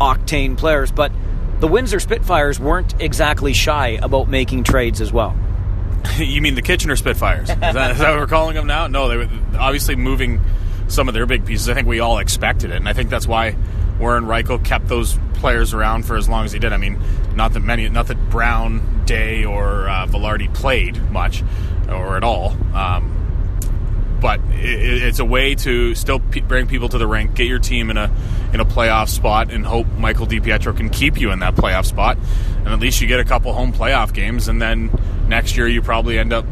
octane 0.01 0.57
players. 0.57 0.92
But 0.92 1.12
the 1.60 1.68
Windsor 1.68 2.00
Spitfires 2.00 2.60
weren't 2.60 3.00
exactly 3.01 3.53
shy 3.53 4.00
about 4.01 4.27
making 4.27 4.63
trades 4.63 5.01
as 5.01 5.13
well. 5.13 5.36
you 6.18 6.42
mean 6.42 6.56
the 6.56 6.62
Kitchener 6.62 6.96
Spitfires? 6.96 7.50
Is 7.50 7.55
that, 7.58 7.91
is 7.91 7.98
that 8.00 8.12
what 8.12 8.20
we're 8.20 8.27
calling 8.27 8.55
them 8.55 8.67
now? 8.67 8.88
No, 8.88 9.08
they 9.08 9.17
were 9.17 9.29
obviously 9.58 9.96
moving 9.96 10.41
some 10.88 11.08
of 11.08 11.13
their 11.13 11.25
big 11.25 11.46
pieces. 11.46 11.70
I 11.70 11.74
think 11.74 11.88
we 11.88 12.00
all 12.00 12.20
expected 12.20 12.72
it, 12.72 12.77
and 12.77 12.88
I 12.88 12.94
think 12.94 13.10
that's 13.10 13.27
why 13.27 13.56
Warren 14.00 14.25
Rychel 14.25 14.63
kept 14.63 14.88
those 14.88 15.17
players 15.36 15.74
around 15.74 16.03
for 16.03 16.17
as 16.17 16.27
long 16.27 16.46
as 16.46 16.51
he 16.51 16.60
did. 16.60 16.74
I 16.74 16.77
mean, 16.77 17.00
not 17.36 17.53
that 17.53 17.62
many, 17.62 17.88
not 17.89 18.08
that 18.08 18.29
Brown, 18.29 19.06
Day, 19.06 19.46
or 19.46 19.89
uh, 19.89 20.06
Vilardi 20.06 20.53
played 20.53 21.01
much 21.12 21.44
or 21.89 22.17
at 22.17 22.24
all. 22.24 22.58
Um, 22.75 23.13
but 24.20 24.39
it, 24.51 25.03
it's 25.03 25.20
a 25.20 25.25
way 25.25 25.56
to 25.56 25.96
still 25.96 26.20
p- 26.20 26.41
bring 26.41 26.67
people 26.67 26.89
to 26.89 26.98
the 26.98 27.08
rink, 27.08 27.36
get 27.36 27.48
your 27.48 27.60
team 27.60 27.89
in 27.89 27.98
a 27.98 28.12
in 28.53 28.60
a 28.60 28.65
playoff 28.65 29.10
spot, 29.10 29.51
and 29.51 29.65
hope 29.65 29.88
Michael 29.98 30.27
DiPietro 30.27 30.75
can 30.75 30.89
keep 30.89 31.20
you 31.20 31.32
in 31.32 31.39
that 31.39 31.56
playoff 31.56 31.86
spot. 31.86 32.17
And 32.60 32.67
at 32.67 32.79
least 32.79 33.01
you 33.01 33.08
get 33.08 33.20
a 33.20 33.25
couple 33.25 33.53
home 33.53 33.74
playoff 33.74 34.13
games, 34.13 34.48
and 34.48 34.62
then 34.62 34.91
next 35.27 35.58
year 35.58 35.67
you 35.67 35.82
probably 35.82 36.17
end 36.20 36.34
up 36.34 36.46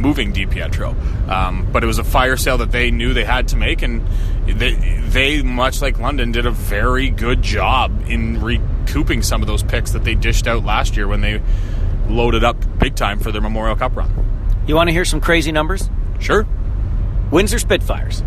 moving 0.00 0.32
DiPietro. 0.32 1.28
Um, 1.28 1.68
but 1.70 1.84
it 1.84 1.86
was 1.86 1.98
a 1.98 2.04
fire 2.04 2.36
sale 2.36 2.58
that 2.58 2.72
they 2.72 2.90
knew 2.90 3.14
they 3.14 3.24
had 3.24 3.48
to 3.48 3.56
make, 3.56 3.82
and 3.82 4.06
they, 4.46 4.74
they, 5.08 5.42
much 5.42 5.82
like 5.82 5.98
London, 5.98 6.32
did 6.32 6.46
a 6.46 6.50
very 6.50 7.10
good 7.10 7.42
job 7.42 8.04
in 8.08 8.40
recouping 8.40 9.22
some 9.22 9.42
of 9.42 9.48
those 9.48 9.62
picks 9.62 9.92
that 9.92 10.04
they 10.04 10.14
dished 10.14 10.46
out 10.46 10.64
last 10.64 10.96
year 10.96 11.06
when 11.06 11.20
they 11.20 11.40
loaded 12.08 12.42
up 12.44 12.56
big 12.78 12.96
time 12.96 13.20
for 13.20 13.30
their 13.30 13.40
Memorial 13.40 13.76
Cup 13.76 13.96
run. 13.96 14.10
You 14.66 14.74
want 14.74 14.88
to 14.88 14.92
hear 14.92 15.04
some 15.04 15.20
crazy 15.20 15.52
numbers? 15.52 15.88
Sure. 16.18 16.46
Windsor 17.30 17.58
Spitfires, 17.58 18.24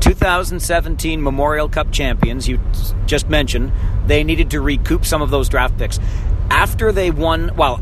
2017 0.00 1.22
Memorial 1.22 1.68
Cup 1.68 1.92
champions, 1.92 2.48
you 2.48 2.60
just 3.06 3.28
mentioned, 3.28 3.72
they 4.06 4.24
needed 4.24 4.50
to 4.50 4.60
recoup 4.60 5.06
some 5.06 5.22
of 5.22 5.30
those 5.30 5.48
draft 5.48 5.78
picks. 5.78 6.00
After 6.50 6.92
they 6.92 7.10
won, 7.10 7.54
well, 7.56 7.80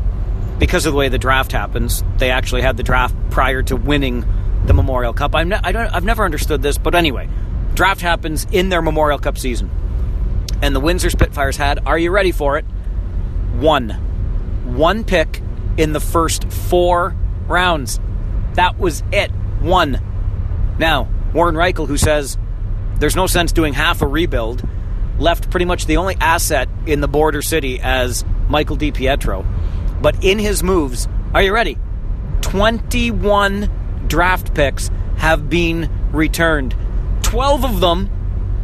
because 0.63 0.85
of 0.85 0.93
the 0.93 0.97
way 0.97 1.09
the 1.09 1.17
draft 1.17 1.51
happens, 1.51 2.05
they 2.19 2.31
actually 2.31 2.61
had 2.61 2.77
the 2.77 2.83
draft 2.83 3.13
prior 3.31 3.61
to 3.61 3.75
winning 3.75 4.23
the 4.65 4.73
Memorial 4.73 5.11
Cup. 5.11 5.35
I'm 5.35 5.49
ne- 5.49 5.59
I 5.61 5.73
don't, 5.73 5.93
I've 5.93 6.05
never 6.05 6.23
understood 6.23 6.61
this, 6.61 6.77
but 6.77 6.95
anyway, 6.95 7.27
draft 7.73 7.99
happens 7.99 8.47
in 8.49 8.69
their 8.69 8.81
Memorial 8.81 9.19
Cup 9.19 9.37
season. 9.37 9.69
And 10.61 10.73
the 10.73 10.79
Windsor 10.79 11.09
Spitfires 11.09 11.57
had, 11.57 11.85
are 11.85 11.97
you 11.97 12.11
ready 12.11 12.31
for 12.31 12.57
it? 12.57 12.63
One. 13.59 13.89
One 14.77 15.03
pick 15.03 15.41
in 15.75 15.91
the 15.91 15.99
first 15.99 16.49
four 16.49 17.13
rounds. 17.45 17.99
That 18.53 18.79
was 18.79 19.03
it. 19.11 19.31
One. 19.59 19.99
Now, 20.79 21.09
Warren 21.33 21.55
Rychel, 21.55 21.87
who 21.87 21.97
says 21.97 22.37
there's 22.99 23.17
no 23.17 23.27
sense 23.27 23.51
doing 23.51 23.73
half 23.73 24.01
a 24.01 24.07
rebuild, 24.07 24.65
left 25.19 25.49
pretty 25.49 25.65
much 25.65 25.87
the 25.87 25.97
only 25.97 26.15
asset 26.21 26.69
in 26.85 27.01
the 27.01 27.09
border 27.09 27.41
city 27.41 27.81
as 27.81 28.23
Michael 28.47 28.77
DiPietro. 28.77 29.45
But 30.03 30.21
in 30.21 30.37
his 30.37 30.61
moves, 30.61 31.07
are 31.33 31.41
you 31.41 31.53
ready? 31.53 31.77
21 32.41 34.05
draft 34.05 34.53
picks 34.53 34.91
have 35.15 35.49
been 35.49 35.89
returned. 36.11 36.75
12 37.21 37.63
of 37.63 37.79
them 37.79 38.09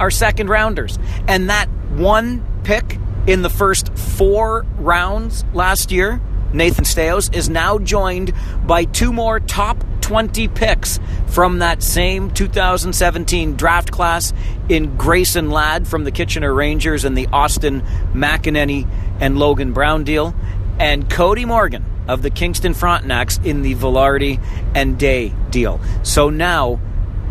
are 0.01 0.11
second 0.11 0.49
rounders. 0.49 0.99
And 1.29 1.49
that 1.49 1.69
one 1.91 2.45
pick 2.65 2.99
in 3.25 3.41
the 3.41 3.49
first 3.49 3.97
four 3.97 4.65
rounds 4.77 5.45
last 5.53 5.93
year, 5.93 6.21
Nathan 6.51 6.83
Staios, 6.83 7.33
is 7.33 7.49
now 7.49 7.79
joined 7.79 8.33
by 8.67 8.83
two 8.83 9.13
more 9.13 9.39
top 9.39 9.81
20 10.01 10.49
picks 10.49 10.99
from 11.27 11.59
that 11.59 11.81
same 11.83 12.31
2017 12.31 13.55
draft 13.55 13.91
class 13.91 14.33
in 14.67 14.97
Grayson 14.97 15.51
Ladd 15.51 15.87
from 15.87 16.03
the 16.03 16.11
Kitchener 16.11 16.53
Rangers 16.53 17.05
and 17.05 17.17
the 17.17 17.27
Austin 17.27 17.81
McEneny 18.13 18.87
and 19.19 19.37
Logan 19.37 19.71
Brown 19.73 20.03
deal, 20.03 20.33
and 20.79 21.09
Cody 21.09 21.45
Morgan 21.45 21.85
of 22.07 22.21
the 22.21 22.29
Kingston 22.29 22.73
Frontenacs 22.73 23.43
in 23.45 23.61
the 23.61 23.75
Vilardi 23.75 24.41
and 24.73 24.97
Day 24.97 25.33
deal. 25.51 25.79
So 26.03 26.29
now 26.29 26.79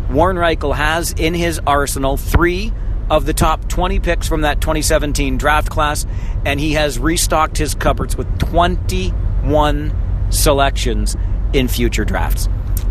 Warren 0.09 0.37
Rychel 0.37 0.75
has 0.75 1.11
in 1.13 1.33
his 1.33 1.59
arsenal 1.67 2.15
three 2.15 2.71
of 3.09 3.25
the 3.25 3.33
top 3.33 3.67
20 3.67 3.99
picks 3.99 4.27
from 4.27 4.41
that 4.41 4.61
2017 4.61 5.37
draft 5.37 5.69
class, 5.69 6.05
and 6.45 6.59
he 6.59 6.73
has 6.73 6.99
restocked 6.99 7.57
his 7.57 7.73
cupboards 7.73 8.15
with 8.15 8.39
21 8.39 9.93
selections 10.29 11.17
in 11.53 11.67
future 11.67 12.05
drafts. 12.05 12.47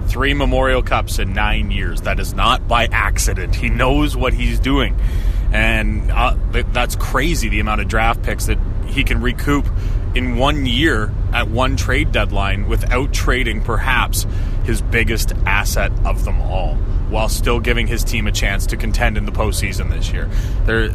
Three 0.08 0.34
Memorial 0.34 0.82
Cups 0.82 1.18
in 1.18 1.34
nine 1.34 1.70
years. 1.70 2.02
That 2.02 2.18
is 2.18 2.34
not 2.34 2.66
by 2.66 2.86
accident. 2.86 3.54
He 3.54 3.68
knows 3.68 4.16
what 4.16 4.32
he's 4.32 4.58
doing. 4.58 4.96
And 5.52 6.10
uh, 6.10 6.36
that's 6.72 6.96
crazy 6.96 7.48
the 7.48 7.60
amount 7.60 7.80
of 7.80 7.88
draft 7.88 8.22
picks 8.22 8.46
that 8.46 8.58
he 8.86 9.04
can 9.04 9.20
recoup 9.20 9.66
in 10.14 10.36
one 10.36 10.66
year 10.66 11.12
at 11.32 11.48
one 11.48 11.76
trade 11.76 12.12
deadline 12.12 12.68
without 12.68 13.12
trading 13.12 13.62
perhaps 13.62 14.26
his 14.64 14.80
biggest 14.80 15.32
asset 15.46 15.92
of 16.04 16.24
them 16.24 16.40
all, 16.40 16.74
while 17.10 17.28
still 17.28 17.60
giving 17.60 17.86
his 17.86 18.04
team 18.04 18.26
a 18.26 18.32
chance 18.32 18.66
to 18.66 18.76
contend 18.76 19.16
in 19.16 19.24
the 19.24 19.32
postseason 19.32 19.90
this 19.90 20.12
year. 20.12 20.28
There 20.64 20.90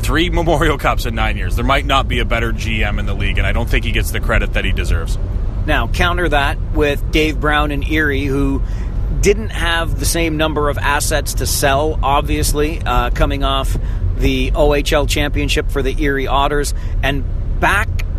three 0.00 0.30
Memorial 0.30 0.78
Cups 0.78 1.06
in 1.06 1.14
nine 1.14 1.36
years. 1.36 1.56
There 1.56 1.64
might 1.64 1.84
not 1.84 2.06
be 2.06 2.20
a 2.20 2.24
better 2.24 2.52
GM 2.52 2.98
in 2.98 3.06
the 3.06 3.14
league, 3.14 3.38
and 3.38 3.46
I 3.46 3.52
don't 3.52 3.68
think 3.68 3.84
he 3.84 3.92
gets 3.92 4.12
the 4.12 4.20
credit 4.20 4.52
that 4.52 4.64
he 4.64 4.72
deserves. 4.72 5.18
Now, 5.66 5.88
counter 5.88 6.28
that 6.28 6.60
with 6.72 7.10
Dave 7.10 7.40
Brown 7.40 7.72
and 7.72 7.86
Erie, 7.88 8.24
who 8.24 8.62
didn't 9.20 9.48
have 9.48 9.98
the 9.98 10.06
same 10.06 10.36
number 10.36 10.68
of 10.68 10.78
assets 10.78 11.34
to 11.34 11.46
sell, 11.46 11.98
obviously, 12.02 12.80
uh, 12.82 13.10
coming 13.10 13.42
off 13.42 13.76
the 14.16 14.52
OHL 14.52 15.08
championship 15.08 15.70
for 15.70 15.82
the 15.82 16.00
Erie 16.00 16.28
Otters, 16.28 16.72
and 17.02 17.24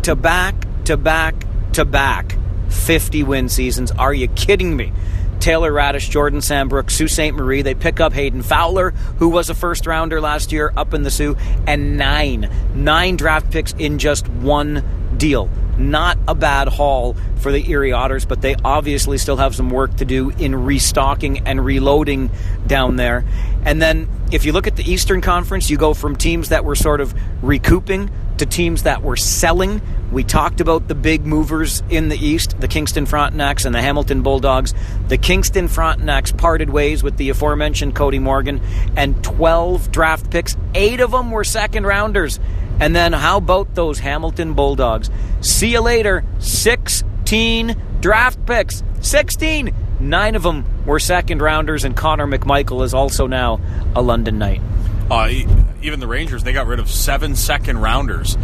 to 0.08 0.16
back 0.16 0.54
to 0.84 0.96
back 0.96 1.34
to 1.74 1.84
back 1.84 2.34
50 2.70 3.24
win 3.24 3.50
seasons. 3.50 3.90
Are 3.90 4.14
you 4.14 4.26
kidding 4.28 4.74
me? 4.74 4.90
Taylor 5.38 5.70
Raddysh, 5.70 6.08
Jordan 6.08 6.40
Sambrook, 6.40 6.90
Sault 6.90 7.10
Ste. 7.10 7.34
Marie. 7.34 7.60
They 7.60 7.74
pick 7.74 8.00
up 8.00 8.14
Hayden 8.14 8.42
Fowler, 8.42 8.92
who 9.18 9.28
was 9.28 9.50
a 9.50 9.54
first 9.54 9.86
rounder 9.86 10.18
last 10.18 10.50
year 10.50 10.72
up 10.78 10.94
in 10.94 11.02
the 11.02 11.10
Soo, 11.10 11.36
and 11.66 11.98
nine, 11.98 12.50
nine 12.74 13.16
draft 13.16 13.50
picks 13.50 13.74
in 13.74 13.98
just 13.98 14.26
one 14.28 14.82
deal. 15.18 15.50
Not 15.76 16.16
a 16.26 16.34
bad 16.34 16.68
haul 16.68 17.14
for 17.36 17.52
the 17.52 17.70
Erie 17.70 17.92
Otters, 17.92 18.24
but 18.24 18.40
they 18.40 18.56
obviously 18.64 19.18
still 19.18 19.36
have 19.36 19.54
some 19.54 19.68
work 19.68 19.94
to 19.98 20.06
do 20.06 20.30
in 20.30 20.64
restocking 20.64 21.40
and 21.40 21.62
reloading 21.62 22.30
down 22.66 22.96
there. 22.96 23.26
And 23.62 23.82
then 23.82 24.08
if 24.32 24.46
you 24.46 24.52
look 24.52 24.66
at 24.66 24.76
the 24.76 24.90
Eastern 24.90 25.20
Conference, 25.20 25.68
you 25.68 25.76
go 25.76 25.92
from 25.92 26.16
teams 26.16 26.48
that 26.48 26.64
were 26.64 26.76
sort 26.76 27.02
of 27.02 27.14
recouping 27.44 28.10
to 28.38 28.46
teams 28.46 28.84
that 28.84 29.02
were 29.02 29.16
selling. 29.16 29.80
We 30.10 30.24
talked 30.24 30.60
about 30.60 30.88
the 30.88 30.94
big 30.94 31.26
movers 31.26 31.82
in 31.90 32.08
the 32.08 32.16
East, 32.16 32.58
the 32.60 32.68
Kingston 32.68 33.04
Frontenacs 33.04 33.66
and 33.66 33.74
the 33.74 33.82
Hamilton 33.82 34.22
Bulldogs. 34.22 34.72
The 35.08 35.18
Kingston 35.18 35.68
Frontenacs 35.68 36.36
parted 36.36 36.70
ways 36.70 37.02
with 37.02 37.16
the 37.16 37.28
aforementioned 37.28 37.94
Cody 37.94 38.18
Morgan 38.18 38.60
and 38.96 39.22
12 39.22 39.92
draft 39.92 40.30
picks. 40.30 40.56
Eight 40.74 41.00
of 41.00 41.10
them 41.10 41.30
were 41.30 41.44
second 41.44 41.86
rounders. 41.86 42.40
And 42.80 42.94
then 42.94 43.12
how 43.12 43.38
about 43.38 43.74
those 43.74 43.98
Hamilton 43.98 44.54
Bulldogs? 44.54 45.10
See 45.40 45.72
you 45.72 45.80
later. 45.80 46.24
16 46.38 47.76
draft 48.00 48.46
picks. 48.46 48.82
16! 49.00 49.74
Nine 50.00 50.36
of 50.36 50.44
them 50.44 50.64
were 50.86 51.00
second 51.00 51.42
rounders, 51.42 51.84
and 51.84 51.96
Connor 51.96 52.26
McMichael 52.26 52.84
is 52.84 52.94
also 52.94 53.26
now 53.26 53.60
a 53.96 54.02
London 54.02 54.38
Knight. 54.38 54.60
Uh, 55.10 55.28
even 55.82 56.00
the 56.00 56.06
Rangers, 56.06 56.44
they 56.44 56.52
got 56.52 56.66
rid 56.66 56.80
of 56.80 56.90
seven 56.90 57.36
second 57.36 57.78
rounders 57.78 58.36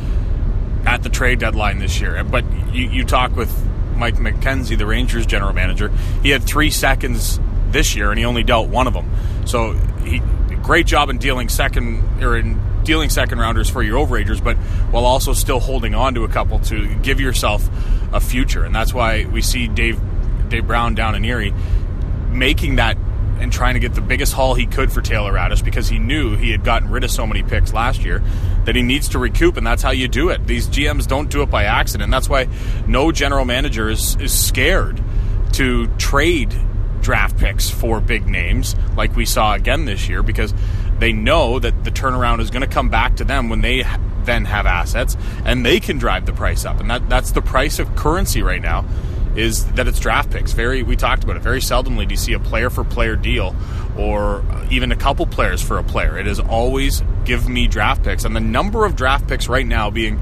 at 0.86 1.02
the 1.02 1.08
trade 1.08 1.38
deadline 1.38 1.78
this 1.78 2.00
year. 2.00 2.22
But 2.24 2.44
you, 2.72 2.88
you 2.88 3.04
talk 3.04 3.36
with 3.36 3.52
Mike 3.96 4.16
McKenzie, 4.16 4.76
the 4.76 4.86
Rangers 4.86 5.26
general 5.26 5.52
manager. 5.52 5.90
He 6.22 6.30
had 6.30 6.42
three 6.42 6.70
seconds 6.70 7.38
this 7.68 7.96
year, 7.96 8.10
and 8.10 8.18
he 8.18 8.24
only 8.24 8.42
dealt 8.44 8.68
one 8.68 8.86
of 8.86 8.94
them. 8.94 9.10
So 9.46 9.72
he 10.04 10.22
great 10.62 10.86
job 10.86 11.10
in 11.10 11.18
dealing 11.18 11.48
second 11.50 12.22
or 12.22 12.36
in 12.36 12.58
dealing 12.84 13.10
second 13.10 13.38
rounders 13.38 13.68
for 13.68 13.82
your 13.82 14.04
overagers, 14.04 14.42
but 14.42 14.56
while 14.90 15.04
also 15.04 15.32
still 15.32 15.60
holding 15.60 15.94
on 15.94 16.14
to 16.14 16.24
a 16.24 16.28
couple 16.28 16.58
to 16.58 16.94
give 16.96 17.20
yourself 17.20 17.68
a 18.12 18.20
future. 18.20 18.64
And 18.64 18.74
that's 18.74 18.92
why 18.92 19.26
we 19.26 19.42
see 19.42 19.68
Dave 19.68 20.00
Dave 20.48 20.66
Brown 20.66 20.94
down 20.94 21.14
in 21.14 21.24
Erie 21.24 21.54
making 22.30 22.76
that 22.76 22.96
and 23.40 23.52
trying 23.52 23.74
to 23.74 23.80
get 23.80 23.94
the 23.94 24.00
biggest 24.00 24.32
haul 24.32 24.54
he 24.54 24.66
could 24.66 24.92
for 24.92 25.00
Taylor 25.02 25.32
Raddysh 25.32 25.64
because 25.64 25.88
he 25.88 25.98
knew 25.98 26.36
he 26.36 26.50
had 26.50 26.64
gotten 26.64 26.90
rid 26.90 27.04
of 27.04 27.10
so 27.10 27.26
many 27.26 27.42
picks 27.42 27.72
last 27.72 28.04
year 28.04 28.22
that 28.64 28.76
he 28.76 28.82
needs 28.82 29.08
to 29.10 29.18
recoup, 29.18 29.56
and 29.56 29.66
that's 29.66 29.82
how 29.82 29.90
you 29.90 30.08
do 30.08 30.30
it. 30.30 30.46
These 30.46 30.68
GMs 30.68 31.06
don't 31.06 31.30
do 31.30 31.42
it 31.42 31.50
by 31.50 31.64
accident. 31.64 32.10
That's 32.10 32.28
why 32.28 32.48
no 32.86 33.12
general 33.12 33.44
manager 33.44 33.88
is, 33.88 34.16
is 34.16 34.32
scared 34.32 35.02
to 35.54 35.86
trade 35.98 36.54
draft 37.00 37.36
picks 37.36 37.68
for 37.68 38.00
big 38.00 38.26
names 38.26 38.74
like 38.96 39.14
we 39.14 39.26
saw 39.26 39.52
again 39.52 39.84
this 39.84 40.08
year 40.08 40.22
because 40.22 40.54
they 40.98 41.12
know 41.12 41.58
that 41.58 41.84
the 41.84 41.90
turnaround 41.90 42.40
is 42.40 42.48
going 42.48 42.62
to 42.62 42.66
come 42.66 42.88
back 42.88 43.16
to 43.16 43.24
them 43.24 43.50
when 43.50 43.60
they 43.60 43.84
then 44.24 44.46
have 44.46 44.64
assets 44.64 45.16
and 45.44 45.66
they 45.66 45.80
can 45.80 45.98
drive 45.98 46.24
the 46.24 46.32
price 46.32 46.64
up. 46.64 46.80
And 46.80 46.90
that, 46.90 47.08
that's 47.10 47.32
the 47.32 47.42
price 47.42 47.78
of 47.78 47.94
currency 47.94 48.42
right 48.42 48.62
now 48.62 48.86
is 49.36 49.64
that 49.72 49.88
it's 49.88 49.98
draft 49.98 50.30
picks. 50.30 50.52
Very, 50.52 50.82
we 50.82 50.96
talked 50.96 51.24
about 51.24 51.36
it. 51.36 51.42
Very 51.42 51.60
seldomly 51.60 52.06
do 52.06 52.12
you 52.12 52.18
see 52.18 52.32
a 52.32 52.38
player 52.38 52.70
for 52.70 52.84
player 52.84 53.16
deal, 53.16 53.54
or 53.98 54.44
even 54.70 54.92
a 54.92 54.96
couple 54.96 55.26
players 55.26 55.62
for 55.62 55.78
a 55.78 55.84
player. 55.84 56.18
It 56.18 56.26
is 56.26 56.40
always 56.40 57.02
give 57.24 57.48
me 57.48 57.66
draft 57.66 58.04
picks, 58.04 58.24
and 58.24 58.34
the 58.34 58.40
number 58.40 58.84
of 58.84 58.96
draft 58.96 59.28
picks 59.28 59.48
right 59.48 59.66
now 59.66 59.90
being 59.90 60.20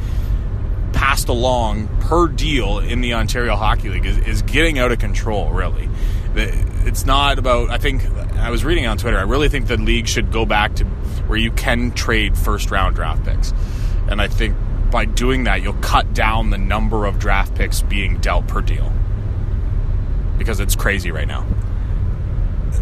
passed 0.93 1.29
along 1.29 1.89
per 2.01 2.29
deal 2.29 2.79
in 2.79 3.01
the 3.01 3.15
Ontario 3.15 3.57
Hockey 3.57 3.89
League 3.89 4.07
is, 4.07 4.19
is 4.19 4.43
getting 4.43 4.79
out 4.79 4.93
of 4.93 4.99
control. 4.99 5.51
Really, 5.51 5.89
it's 6.35 7.05
not 7.05 7.39
about. 7.39 7.71
I 7.71 7.79
think 7.79 8.05
I 8.37 8.51
was 8.51 8.65
reading 8.65 8.87
on 8.87 8.97
Twitter. 8.97 9.19
I 9.19 9.23
really 9.23 9.49
think 9.49 9.67
the 9.67 9.77
league 9.77 10.09
should 10.09 10.33
go 10.33 10.47
back 10.47 10.77
to 10.77 10.85
where 10.85 11.39
you 11.39 11.51
can 11.51 11.93
trade 11.93 12.37
first 12.37 12.71
round 12.71 12.97
draft 12.97 13.25
picks, 13.25 13.53
and 14.09 14.23
I 14.23 14.29
think 14.29 14.57
by 14.91 15.05
doing 15.07 15.45
that, 15.45 15.63
you'll 15.63 15.73
cut 15.75 16.13
down 16.13 16.51
the 16.51 16.59
number 16.59 17.07
of 17.07 17.19
draft 17.19 17.55
picks 17.55 17.81
being 17.81 18.19
dealt 18.19 18.47
per 18.47 18.61
deal 18.61 18.93
because 20.43 20.61
it's 20.61 20.77
crazy 20.77 21.11
right 21.11 21.29
now. 21.29 21.47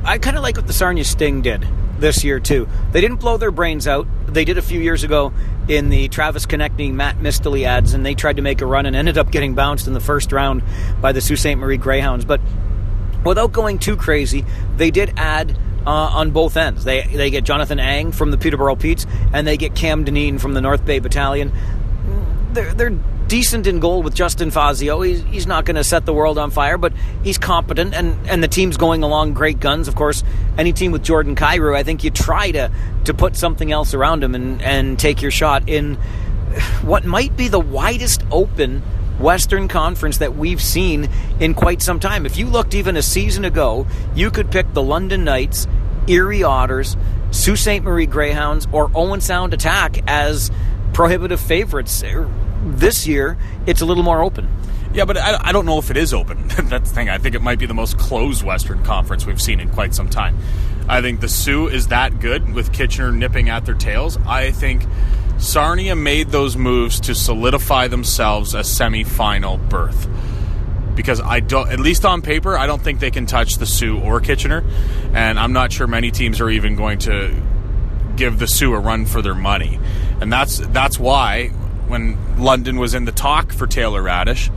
I 0.05 0.19
kind 0.19 0.37
of 0.37 0.43
like 0.43 0.57
what 0.57 0.67
the 0.67 0.73
Sarnia 0.73 1.05
Sting 1.05 1.43
did 1.43 1.67
this 1.99 2.25
year 2.25 2.41
too. 2.41 2.69
They 2.93 3.01
didn't 3.01 3.19
blow 3.19 3.37
their 3.37 3.51
brains 3.51 3.87
out. 3.87 4.07
They 4.27 4.45
did 4.45 4.59
a 4.59 4.63
few 4.63 4.81
years 4.81 5.05
ago 5.05 5.33
in 5.69 5.91
the 5.91 6.09
Travis 6.09 6.47
Konecny 6.47 6.93
Matt 6.93 7.19
Mistele 7.19 7.65
ads, 7.65 7.95
and 7.95 8.05
they 8.05 8.15
tried 8.15 8.37
to 8.37 8.43
make 8.43 8.61
a 8.61 8.67
run 8.67 8.87
and 8.87 8.97
ended 8.97 9.19
up 9.19 9.31
getting 9.31 9.55
bounced 9.55 9.87
in 9.87 9.93
the 9.93 10.01
first 10.01 10.33
round 10.33 10.63
by 11.01 11.13
the 11.13 11.21
Sault 11.21 11.39
Ste. 11.39 11.57
Marie 11.57 11.77
Greyhounds. 11.77 12.25
But 12.25 12.41
without 13.25 13.53
going 13.53 13.79
too 13.79 13.97
crazy, 13.97 14.45
they 14.77 14.91
did 14.91 15.13
add 15.17 15.57
uh, 15.87 15.91
on 15.91 16.31
both 16.31 16.57
ends. 16.57 16.85
They 16.85 17.03
they 17.03 17.31
get 17.31 17.45
Jonathan 17.45 17.79
Ang 17.79 18.13
from 18.13 18.31
the 18.31 18.39
Peterborough 18.39 18.77
Petes, 18.77 19.07
and 19.33 19.47
they 19.47 19.57
get 19.57 19.75
Cam 19.75 20.05
Dineen 20.05 20.39
from 20.39 20.55
the 20.55 20.61
North 20.61 20.85
Bay 20.85 20.99
Battalion. 20.99 21.53
They're 22.53 22.75
they're 22.75 22.99
decent 23.31 23.69
in 23.69 23.79
goal 23.79 24.03
with 24.03 24.13
Justin 24.13 24.51
Fazio. 24.51 25.03
He's, 25.03 25.23
he's 25.23 25.47
not 25.47 25.65
going 25.65 25.77
to 25.77 25.85
set 25.85 26.05
the 26.05 26.13
world 26.13 26.37
on 26.37 26.51
fire, 26.51 26.77
but 26.77 26.93
he's 27.23 27.39
competent, 27.39 27.95
and, 27.95 28.19
and 28.29 28.43
the 28.43 28.49
team's 28.49 28.77
going 28.77 29.05
along 29.05 29.35
great 29.35 29.61
guns. 29.61 29.87
Of 29.87 29.95
course, 29.95 30.25
any 30.59 30.73
team 30.73 30.91
with 30.91 31.05
Jordan 31.05 31.37
Kyrou, 31.37 31.77
I 31.77 31.85
think 31.85 32.03
you 32.03 32.11
try 32.11 32.51
to, 32.51 32.73
to 33.05 33.15
put 33.15 33.37
something 33.37 33.71
else 33.71 33.95
around 33.95 34.25
him 34.25 34.35
and, 34.35 34.61
and 34.61 34.99
take 34.99 35.23
your 35.23 35.31
shot 35.31 35.69
in 35.69 35.95
what 36.83 37.05
might 37.05 37.37
be 37.37 37.47
the 37.47 37.61
widest 37.61 38.25
open 38.33 38.83
Western 39.21 39.69
Conference 39.69 40.19
that 40.19 40.35
we've 40.35 40.61
seen 40.61 41.09
in 41.39 41.55
quite 41.55 41.83
some 41.83 42.01
time. 42.01 42.27
If 42.27 42.37
you 42.37 42.47
looked 42.47 42.75
even 42.75 42.97
a 42.97 43.03
season 43.03 43.45
ago, 43.45 43.87
you 44.13 44.33
could 44.33 44.51
pick 44.51 44.73
the 44.73 44.83
London 44.83 45.23
Knights, 45.23 45.69
Erie 46.09 46.43
Otters, 46.43 46.97
Sault 47.31 47.59
Ste. 47.59 47.81
Marie 47.81 48.07
Greyhounds, 48.07 48.67
or 48.73 48.91
Owen 48.93 49.21
Sound 49.21 49.55
Attack 49.55 50.03
as 50.09 50.51
prohibitive 50.93 51.41
favorites 51.41 51.93
this 52.63 53.07
year 53.07 53.37
it's 53.67 53.81
a 53.81 53.87
little 53.87 54.03
more 54.03 54.23
open. 54.23 54.49
Yeah, 54.93 55.05
but 55.05 55.17
I, 55.17 55.39
I 55.41 55.53
don't 55.53 55.67
know 55.67 55.79
if 55.79 55.91
it 55.91 55.97
is 55.97 56.13
open. 56.13 56.49
That's 56.49 56.89
the 56.89 56.95
thing. 56.95 57.09
I 57.09 57.19
think 57.19 57.35
it 57.35 57.43
might 57.43 57.59
be 57.59 57.67
the 57.67 57.75
most 57.75 57.97
closed 57.97 58.43
Western 58.43 58.83
Conference 58.83 59.25
we've 59.25 59.41
seen 59.41 59.61
in 59.61 59.71
quite 59.71 59.95
some 59.95 60.09
time. 60.09 60.37
I 60.89 61.01
think 61.01 61.21
the 61.21 61.29
Soo 61.29 61.69
is 61.69 61.89
that 61.89 62.19
good 62.19 62.53
with 62.53 62.73
Kitchener 62.73 63.13
nipping 63.13 63.49
at 63.49 63.65
their 63.65 63.77
tails. 63.77 64.19
I 64.27 64.51
think 64.51 64.85
Sarnia 65.39 65.95
made 65.95 66.31
those 66.31 66.57
moves 66.57 67.01
to 67.01 67.15
solidify 67.15 67.87
themselves 67.87 68.55
a 68.55 68.61
semifinal 68.61 69.69
berth. 69.69 70.09
Because 70.97 71.21
I 71.21 71.39
don't, 71.41 71.71
at 71.71 71.79
least 71.79 72.05
on 72.05 72.21
paper, 72.21 72.59
I 72.59 72.67
don't 72.67 72.83
think 72.83 72.99
they 72.99 73.13
can 73.13 73.27
touch 73.27 73.57
the 73.57 73.67
Soo 73.67 73.99
or 74.01 74.21
Kitchener, 74.21 74.65
and 75.15 75.39
I'm 75.39 75.53
not 75.53 75.73
sure 75.73 75.87
many 75.87 76.11
teams 76.11 76.41
are 76.41 76.51
even 76.51 76.75
going 76.75 76.99
to 77.01 77.35
give 78.17 78.39
the 78.39 78.49
Soo 78.49 78.75
a 78.75 78.79
run 78.79 79.07
for 79.07 79.23
their 79.23 79.35
money, 79.35 79.79
and 80.21 80.31
that's 80.31 80.59
that's 80.59 80.99
why 80.99 81.53
when 81.91 82.39
London 82.39 82.79
was 82.79 82.95
in 82.95 83.05
the 83.05 83.13
talk 83.13 83.53
for 83.53 83.67
Taylor 83.67 84.03
Raddysh, 84.03 84.49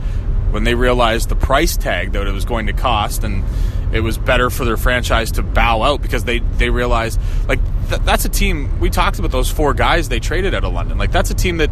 when 0.50 0.64
they 0.64 0.74
realized 0.74 1.28
the 1.28 1.36
price 1.36 1.76
tag 1.76 2.12
that 2.12 2.26
it 2.26 2.32
was 2.32 2.44
going 2.44 2.66
to 2.66 2.72
cost, 2.72 3.24
and 3.24 3.44
it 3.92 4.00
was 4.00 4.16
better 4.16 4.50
for 4.50 4.64
their 4.64 4.76
franchise 4.76 5.32
to 5.32 5.42
bow 5.42 5.82
out 5.82 6.00
because 6.00 6.24
they 6.24 6.38
they 6.38 6.70
realized 6.70 7.20
like 7.48 7.60
th- 7.88 8.00
that's 8.02 8.24
a 8.24 8.28
team 8.28 8.80
we 8.80 8.90
talked 8.90 9.18
about 9.18 9.30
those 9.30 9.50
four 9.50 9.74
guys 9.74 10.08
they 10.08 10.20
traded 10.20 10.54
out 10.54 10.64
of 10.64 10.72
London, 10.72 10.96
like 10.96 11.12
that's 11.12 11.30
a 11.30 11.34
team 11.34 11.58
that 11.58 11.70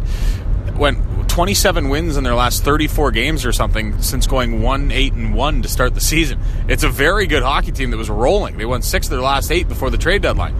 went 0.77 0.99
27 1.29 1.89
wins 1.89 2.17
in 2.17 2.23
their 2.23 2.35
last 2.35 2.63
34 2.63 3.11
games 3.11 3.45
or 3.45 3.51
something 3.51 3.99
since 4.01 4.27
going 4.27 4.61
1 4.61 4.91
8 4.91 5.13
and 5.13 5.33
1 5.33 5.61
to 5.63 5.67
start 5.67 5.95
the 5.95 6.01
season. 6.01 6.39
It's 6.67 6.83
a 6.83 6.89
very 6.89 7.25
good 7.25 7.43
hockey 7.43 7.71
team 7.71 7.91
that 7.91 7.97
was 7.97 8.09
rolling. 8.09 8.57
They 8.57 8.65
won 8.65 8.81
6 8.81 9.07
of 9.07 9.11
their 9.11 9.21
last 9.21 9.51
8 9.51 9.67
before 9.67 9.89
the 9.89 9.97
trade 9.97 10.21
deadline. 10.21 10.55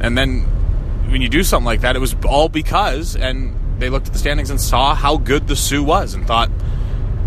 And 0.00 0.16
then 0.16 0.40
when 1.10 1.22
you 1.22 1.28
do 1.28 1.42
something 1.42 1.64
like 1.64 1.82
that, 1.82 1.96
it 1.96 2.00
was 2.00 2.14
all 2.26 2.48
because 2.48 3.16
and 3.16 3.54
they 3.78 3.90
looked 3.90 4.06
at 4.06 4.12
the 4.12 4.18
standings 4.18 4.50
and 4.50 4.60
saw 4.60 4.94
how 4.94 5.16
good 5.16 5.46
the 5.48 5.56
Soo 5.56 5.82
was 5.82 6.14
and 6.14 6.26
thought 6.26 6.50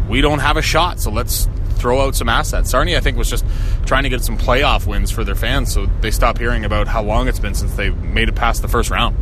we 0.07 0.21
don't 0.21 0.39
have 0.39 0.57
a 0.57 0.61
shot, 0.61 0.99
so 0.99 1.11
let's 1.11 1.47
throw 1.75 2.01
out 2.01 2.15
some 2.15 2.29
assets. 2.29 2.71
Sarnia, 2.71 2.97
I 2.97 3.01
think, 3.01 3.17
was 3.17 3.29
just 3.29 3.45
trying 3.85 4.03
to 4.03 4.09
get 4.09 4.23
some 4.23 4.37
playoff 4.37 4.87
wins 4.87 5.11
for 5.11 5.23
their 5.23 5.35
fans, 5.35 5.71
so 5.71 5.85
they 6.01 6.11
stop 6.11 6.37
hearing 6.37 6.65
about 6.65 6.87
how 6.87 7.03
long 7.03 7.27
it's 7.27 7.39
been 7.39 7.53
since 7.53 7.75
they 7.75 7.89
made 7.89 8.29
it 8.29 8.35
past 8.35 8.61
the 8.61 8.67
first 8.67 8.89
round. 8.89 9.15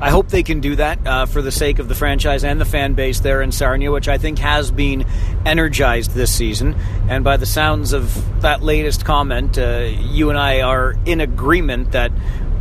I 0.00 0.10
hope 0.10 0.28
they 0.28 0.44
can 0.44 0.60
do 0.60 0.76
that 0.76 1.04
uh, 1.04 1.26
for 1.26 1.42
the 1.42 1.50
sake 1.50 1.80
of 1.80 1.88
the 1.88 1.94
franchise 1.94 2.44
and 2.44 2.60
the 2.60 2.64
fan 2.64 2.94
base 2.94 3.18
there 3.18 3.42
in 3.42 3.50
Sarnia, 3.50 3.90
which 3.90 4.06
I 4.06 4.16
think 4.16 4.38
has 4.38 4.70
been 4.70 5.04
energized 5.44 6.12
this 6.12 6.32
season. 6.32 6.76
And 7.08 7.24
by 7.24 7.36
the 7.36 7.46
sounds 7.46 7.92
of 7.92 8.40
that 8.42 8.62
latest 8.62 9.04
comment, 9.04 9.58
uh, 9.58 9.90
you 9.98 10.30
and 10.30 10.38
I 10.38 10.60
are 10.60 10.94
in 11.04 11.20
agreement 11.20 11.92
that 11.92 12.12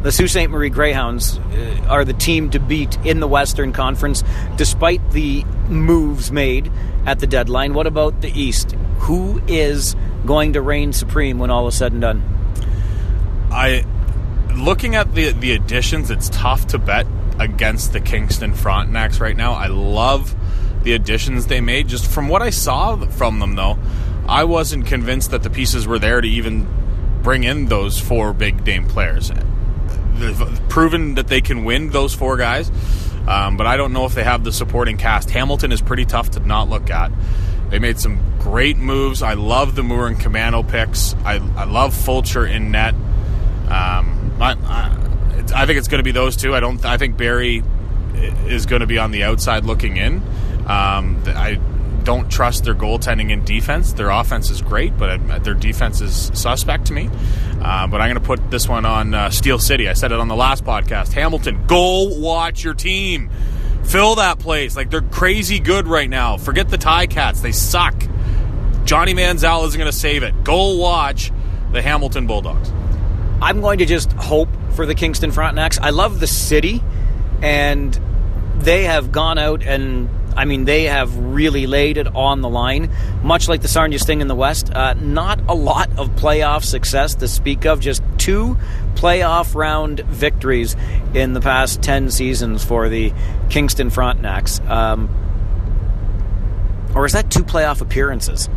the 0.04 0.12
Sault 0.12 0.30
Ste. 0.30 0.50
Marie 0.50 0.70
Greyhounds 0.70 1.38
uh, 1.38 1.86
are 1.90 2.06
the 2.06 2.14
team 2.14 2.50
to 2.52 2.60
beat 2.60 2.98
in 3.06 3.20
the 3.20 3.28
Western 3.28 3.74
Conference, 3.74 4.24
despite 4.56 5.12
the 5.12 5.44
moves 5.68 6.32
made 6.32 6.72
at 7.06 7.20
the 7.20 7.28
deadline. 7.28 7.74
What 7.74 7.88
about 7.88 8.22
the 8.22 8.30
East? 8.30 8.72
Who 9.00 9.42
is 9.48 9.96
going 10.26 10.54
to 10.54 10.62
reign 10.62 10.94
supreme 10.94 11.40
when 11.40 11.50
all 11.50 11.68
is 11.68 11.76
said 11.76 11.92
and 11.92 12.02
done? 12.02 12.24
I, 13.52 13.86
looking 14.56 14.96
at 14.96 15.14
the 15.16 15.32
the 15.32 15.54
additions, 15.54 16.12
it's 16.12 16.30
tough 16.30 16.68
to 16.68 16.78
bet 16.78 17.08
against 17.40 17.94
the 17.94 18.00
Kingston 18.00 18.54
Frontenacs 18.54 19.20
right 19.20 19.36
now. 19.38 19.54
I 19.54 19.68
love 19.68 20.36
the 20.84 20.94
additions 20.94 21.48
they 21.48 21.62
made. 21.62 21.88
Just 21.88 22.10
from 22.10 22.28
what 22.28 22.42
I 22.42 22.50
saw 22.50 22.98
from 23.08 23.40
them, 23.40 23.56
though, 23.56 23.78
I 24.28 24.44
wasn't 24.44 24.86
convinced 24.86 25.32
that 25.32 25.44
the 25.44 25.50
pieces 25.50 25.88
were 25.88 26.00
there 26.00 26.22
to 26.22 26.28
even 26.28 26.68
bring 27.24 27.44
in 27.44 27.66
those 27.66 28.00
four 28.00 28.34
big 28.34 28.66
name 28.66 28.88
players. 28.88 29.32
They've 30.18 30.70
proven 30.70 31.16
that 31.16 31.28
they 31.28 31.42
can 31.42 31.64
win 31.64 31.90
those 31.90 32.14
four 32.14 32.38
guys, 32.38 32.72
um, 33.28 33.58
but 33.58 33.68
I 33.68 33.78
don't 33.78 33.94
know 33.94 34.06
if 34.06 34.16
they 34.16 34.24
have 34.24 34.44
the 34.44 34.52
supporting 34.52 34.98
cast. 34.98 35.30
Hamilton 35.30 35.72
is 35.72 35.82
pretty 35.82 36.06
tough 36.06 36.32
to 36.32 36.40
not 36.40 36.70
look 36.70 36.90
at. 36.90 37.12
They 37.70 37.80
made 37.80 38.00
some 38.00 38.20
great 38.40 38.78
moves. 38.78 39.22
I 39.22 39.34
love 39.34 39.76
the 39.76 39.84
Moore 39.84 40.08
and 40.08 40.18
Caamano 40.18 40.68
picks. 40.68 41.16
I, 41.26 41.36
I 41.56 41.66
love 41.66 41.94
Fulcher 41.94 42.46
in 42.46 42.72
net. 42.72 42.94
Um, 42.94 44.32
I, 44.40 44.56
I, 44.64 45.44
I 45.54 45.66
think 45.66 45.78
it's 45.78 45.88
going 45.88 46.00
to 46.00 46.04
be 46.04 46.12
those 46.12 46.38
two. 46.38 46.56
I 46.56 46.60
don't. 46.60 46.84
I 46.86 46.98
think 46.98 47.18
Barrie 47.18 47.64
is 48.16 48.66
going 48.66 48.80
to 48.80 48.88
be 48.88 48.98
on 48.98 49.12
the 49.12 49.24
outside 49.24 49.66
looking 49.66 49.98
in. 49.98 50.24
Um, 50.66 51.22
I 51.28 51.60
don't 52.08 52.32
trust 52.32 52.64
their 52.64 52.74
goaltending 52.74 53.34
and 53.34 53.46
defense. 53.46 53.92
Their 53.92 54.12
offense 54.12 54.50
is 54.50 54.62
great, 54.62 54.96
but 54.98 55.44
their 55.44 55.54
defense 55.54 56.00
is 56.00 56.32
suspect 56.34 56.86
to 56.86 56.94
me. 56.94 57.10
Uh, 57.62 57.86
but 57.88 58.00
I'm 58.00 58.08
going 58.08 58.14
to 58.14 58.22
put 58.22 58.50
this 58.50 58.66
one 58.66 58.86
on 58.86 59.14
uh, 59.14 59.30
Steel 59.30 59.60
City. 59.60 59.90
I 59.90 59.94
said 59.94 60.14
it 60.14 60.18
on 60.18 60.30
the 60.30 60.36
last 60.36 60.64
podcast. 60.64 61.12
Hamilton, 61.12 61.68
go 61.68 62.18
watch 62.18 62.64
your 62.64 62.76
team. 62.76 63.30
Fill 63.84 64.16
that 64.16 64.40
place. 64.40 64.78
Like 64.78 64.90
they're 64.90 65.02
crazy 65.02 65.60
good 65.60 65.86
right 65.86 66.10
now. 66.10 66.38
Forget 66.38 66.70
the 66.70 66.78
Ti-Cats. 66.78 67.42
They 67.42 67.52
suck. 67.52 67.94
Johnny 68.86 69.14
Manziel 69.14 69.68
isn't 69.68 69.78
going 69.78 69.92
to 69.92 69.98
save 69.98 70.24
it. 70.24 70.46
Go 70.46 70.78
watch 70.78 71.34
the 71.74 71.82
Hamilton 71.82 72.26
Bulldogs. 72.26 72.72
I'm 73.42 73.60
going 73.60 73.80
to 73.80 73.86
just 73.86 74.14
hope 74.14 74.48
for 74.76 74.86
the 74.86 74.96
Kingston 74.96 75.32
Frontenacs. 75.32 75.78
I 75.82 75.90
love 75.90 76.22
the 76.22 76.28
city, 76.28 76.82
and 77.42 78.00
they 78.60 78.84
have 78.84 79.12
gone 79.12 79.38
out 79.38 79.64
and 79.64 80.10
I 80.38 80.46
mean, 80.46 80.66
they 80.66 80.84
have 80.84 81.18
really 81.18 81.66
laid 81.66 81.98
it 81.98 82.08
on 82.16 82.42
the 82.42 82.50
line, 82.50 82.92
much 83.24 83.48
like 83.50 83.62
the 83.64 83.68
Sarnia 83.68 83.98
Sting 83.98 84.22
in 84.22 84.28
the 84.28 84.36
West. 84.36 84.72
Uh, 84.72 84.94
not 84.94 85.40
a 85.50 85.56
lot 85.56 85.90
of 85.98 86.10
playoff 86.12 86.64
success 86.64 87.16
to 87.16 87.28
speak 87.28 87.66
of, 87.66 87.80
just 87.80 88.04
two 88.20 88.56
playoff 88.94 89.56
round 89.56 90.02
victories 90.02 90.76
in 91.16 91.34
the 91.34 91.42
past 91.42 91.82
10 91.82 92.12
seasons 92.12 92.64
for 92.64 92.88
the 92.88 93.12
Kingston 93.50 93.90
Frontenacs. 93.90 94.64
Um, 94.70 95.10
or 96.94 97.08
is 97.08 97.14
that 97.14 97.32
two 97.32 97.44
playoff 97.44 97.82
appearances? 97.82 98.48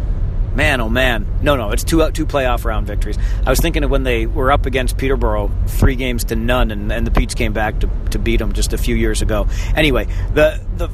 Man, 0.54 0.80
oh 0.80 0.88
man. 0.88 1.26
No, 1.42 1.56
no, 1.56 1.70
it's 1.70 1.84
two 1.84 2.02
uh, 2.02 2.10
two 2.10 2.26
playoff 2.26 2.64
round 2.64 2.86
victories. 2.86 3.16
I 3.46 3.50
was 3.50 3.60
thinking 3.60 3.84
of 3.84 3.90
when 3.90 4.02
they 4.02 4.26
were 4.26 4.50
up 4.50 4.66
against 4.66 4.98
Peterborough, 4.98 5.50
three 5.66 5.94
games 5.94 6.24
to 6.24 6.36
none, 6.36 6.70
and, 6.70 6.92
and 6.92 7.06
the 7.06 7.10
Petes 7.10 7.34
came 7.34 7.52
back 7.52 7.80
to, 7.80 7.90
to 8.10 8.18
beat 8.18 8.38
them 8.38 8.52
just 8.52 8.72
a 8.72 8.78
few 8.78 8.96
years 8.96 9.22
ago. 9.22 9.46
Anyway, 9.76 10.06
the 10.34 10.60
the 10.76 10.90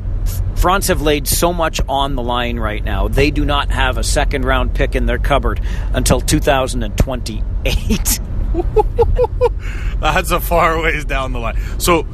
Fronts 0.56 0.88
have 0.88 1.02
laid 1.02 1.28
so 1.28 1.52
much 1.52 1.80
on 1.88 2.16
the 2.16 2.22
line 2.22 2.58
right 2.58 2.82
now. 2.82 3.08
They 3.08 3.30
do 3.30 3.44
not 3.44 3.70
have 3.70 3.98
a 3.98 4.02
second 4.02 4.44
round 4.44 4.74
pick 4.74 4.96
in 4.96 5.06
their 5.06 5.18
cupboard 5.18 5.60
until 5.92 6.20
2028. 6.20 8.20
That's 10.00 10.30
a 10.30 10.40
far 10.40 10.82
ways 10.82 11.04
down 11.04 11.32
the 11.32 11.38
line. 11.38 11.58
So, 11.78 12.06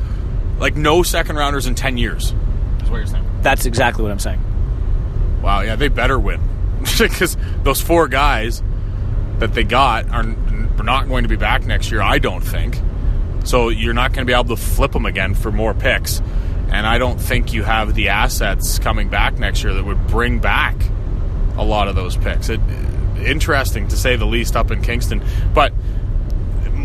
like, 0.58 0.76
no 0.76 1.02
second 1.02 1.36
rounders 1.36 1.66
in 1.66 1.74
10 1.74 1.96
years, 1.96 2.34
is 2.82 2.90
what 2.90 2.98
you're 2.98 3.06
saying. 3.06 3.26
That's 3.42 3.64
exactly 3.64 4.02
what 4.02 4.12
I'm 4.12 4.18
saying. 4.18 4.40
Wow, 5.40 5.60
yeah, 5.60 5.76
they 5.76 5.88
better 5.88 6.18
win 6.18 6.51
because 6.98 7.36
those 7.62 7.80
four 7.80 8.08
guys 8.08 8.62
that 9.38 9.54
they 9.54 9.64
got 9.64 10.08
are 10.10 10.24
not 10.82 11.08
going 11.08 11.24
to 11.24 11.28
be 11.28 11.36
back 11.36 11.64
next 11.64 11.90
year. 11.90 12.02
I 12.02 12.18
don't 12.18 12.42
think. 12.42 12.78
So 13.44 13.70
you're 13.70 13.94
not 13.94 14.12
going 14.12 14.26
to 14.26 14.30
be 14.30 14.32
able 14.32 14.56
to 14.56 14.62
flip 14.62 14.92
them 14.92 15.06
again 15.06 15.34
for 15.34 15.50
more 15.50 15.74
picks, 15.74 16.20
and 16.70 16.86
I 16.86 16.98
don't 16.98 17.20
think 17.20 17.52
you 17.52 17.64
have 17.64 17.94
the 17.94 18.10
assets 18.10 18.78
coming 18.78 19.08
back 19.08 19.38
next 19.38 19.64
year 19.64 19.74
that 19.74 19.84
would 19.84 20.06
bring 20.06 20.38
back 20.38 20.76
a 21.56 21.64
lot 21.64 21.88
of 21.88 21.96
those 21.96 22.16
picks. 22.16 22.48
It, 22.48 22.60
interesting 23.18 23.88
to 23.88 23.96
say 23.96 24.16
the 24.16 24.26
least 24.26 24.56
up 24.56 24.70
in 24.70 24.80
Kingston, 24.82 25.22
but 25.54 25.72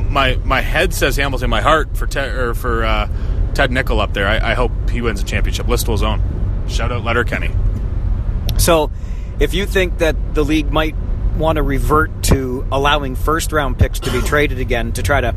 my 0.09 0.35
my 0.43 0.61
head 0.61 0.93
says 0.93 1.15
Hamilton. 1.15 1.49
My 1.49 1.61
heart 1.61 1.95
for 1.95 2.07
for 2.55 2.83
uh, 2.83 3.09
Ted 3.53 3.71
Nichol 3.71 4.01
up 4.01 4.13
there. 4.13 4.27
I, 4.27 4.51
I, 4.51 4.53
hope 4.53 4.71
he 4.89 5.01
wins 5.01 5.21
a 5.21 5.25
championship. 5.25 5.67
Listowel's 5.67 6.03
own. 6.03 6.21
Shout 6.67 6.91
out 6.91 7.03
Letterkenny. 7.03 7.51
So 8.57 8.91
if 9.39 9.53
you 9.53 9.65
think 9.65 9.99
that 9.99 10.33
the 10.33 10.43
league 10.43 10.71
might 10.71 10.95
want 11.37 11.57
to 11.57 11.63
revert 11.63 12.23
to 12.23 12.65
allowing 12.71 13.15
first 13.15 13.51
round 13.51 13.77
picks 13.77 13.99
to 13.99 14.11
be 14.11 14.21
traded 14.21 14.59
again 14.59 14.91
to 14.93 15.03
try 15.03 15.21
to 15.21 15.35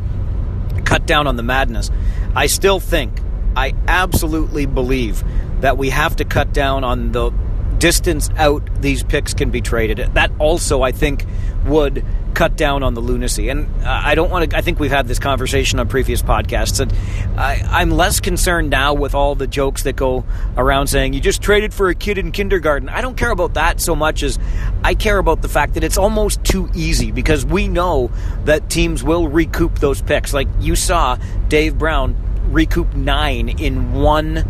cut 0.84 1.06
down 1.06 1.26
on 1.26 1.36
the 1.36 1.42
madness, 1.42 1.90
I 2.34 2.46
still 2.46 2.80
think, 2.80 3.20
I 3.56 3.74
absolutely 3.86 4.66
believe 4.66 5.22
that 5.60 5.76
we 5.76 5.90
have 5.90 6.16
to 6.16 6.24
cut 6.24 6.52
down 6.52 6.84
on 6.84 7.12
the 7.12 7.30
distance 7.78 8.30
out 8.36 8.62
these 8.80 9.02
picks 9.02 9.34
can 9.34 9.50
be 9.50 9.60
traded. 9.60 10.14
That 10.14 10.30
also, 10.38 10.82
I 10.82 10.92
think, 10.92 11.24
would 11.64 12.04
cut 12.34 12.56
down 12.56 12.82
on 12.82 12.94
the 12.94 13.00
lunacy. 13.00 13.48
And 13.48 13.68
I 13.84 14.14
don't 14.14 14.30
want 14.30 14.50
to, 14.50 14.56
I 14.56 14.60
think 14.60 14.78
we've 14.78 14.90
had 14.90 15.08
this 15.08 15.18
conversation 15.18 15.78
on 15.78 15.88
previous 15.88 16.22
podcasts. 16.22 16.80
And 16.80 16.92
I, 17.38 17.82
am 17.82 17.90
less 17.90 18.20
concerned 18.20 18.70
now 18.70 18.94
with 18.94 19.14
all 19.14 19.34
the 19.34 19.46
jokes 19.46 19.82
that 19.84 19.96
go 19.96 20.24
around 20.56 20.86
saying, 20.86 21.12
you 21.12 21.20
just 21.20 21.42
traded 21.42 21.74
for 21.74 21.88
a 21.88 21.94
kid 21.94 22.18
in 22.18 22.32
kindergarten. 22.32 22.88
I 22.88 23.00
don't 23.00 23.16
care 23.16 23.30
about 23.30 23.54
that 23.54 23.80
so 23.80 23.94
much 23.94 24.22
as 24.22 24.38
I 24.82 24.94
care 24.94 25.18
about 25.18 25.42
the 25.42 25.48
fact 25.48 25.74
that 25.74 25.84
it's 25.84 25.98
almost 25.98 26.44
too 26.44 26.68
easy 26.74 27.10
because 27.10 27.44
we 27.44 27.68
know 27.68 28.10
that 28.44 28.70
teams 28.70 29.02
will 29.02 29.28
recoup 29.28 29.78
those 29.78 30.00
picks. 30.00 30.32
Like 30.32 30.48
you 30.60 30.76
saw 30.76 31.18
Dave 31.48 31.78
Brown 31.78 32.16
recoup 32.52 32.94
nine 32.94 33.48
in 33.48 33.92
one 33.92 34.44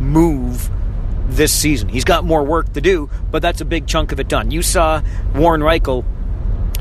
move 0.00 0.70
this 1.28 1.52
season. 1.52 1.88
He's 1.88 2.04
got 2.04 2.24
more 2.24 2.44
work 2.44 2.72
to 2.74 2.80
do, 2.80 3.08
but 3.30 3.42
that's 3.42 3.60
a 3.60 3.64
big 3.64 3.86
chunk 3.86 4.12
of 4.12 4.20
it 4.20 4.28
done. 4.28 4.50
You 4.50 4.62
saw 4.62 5.02
Warren 5.34 5.60
Rychel 5.60 6.04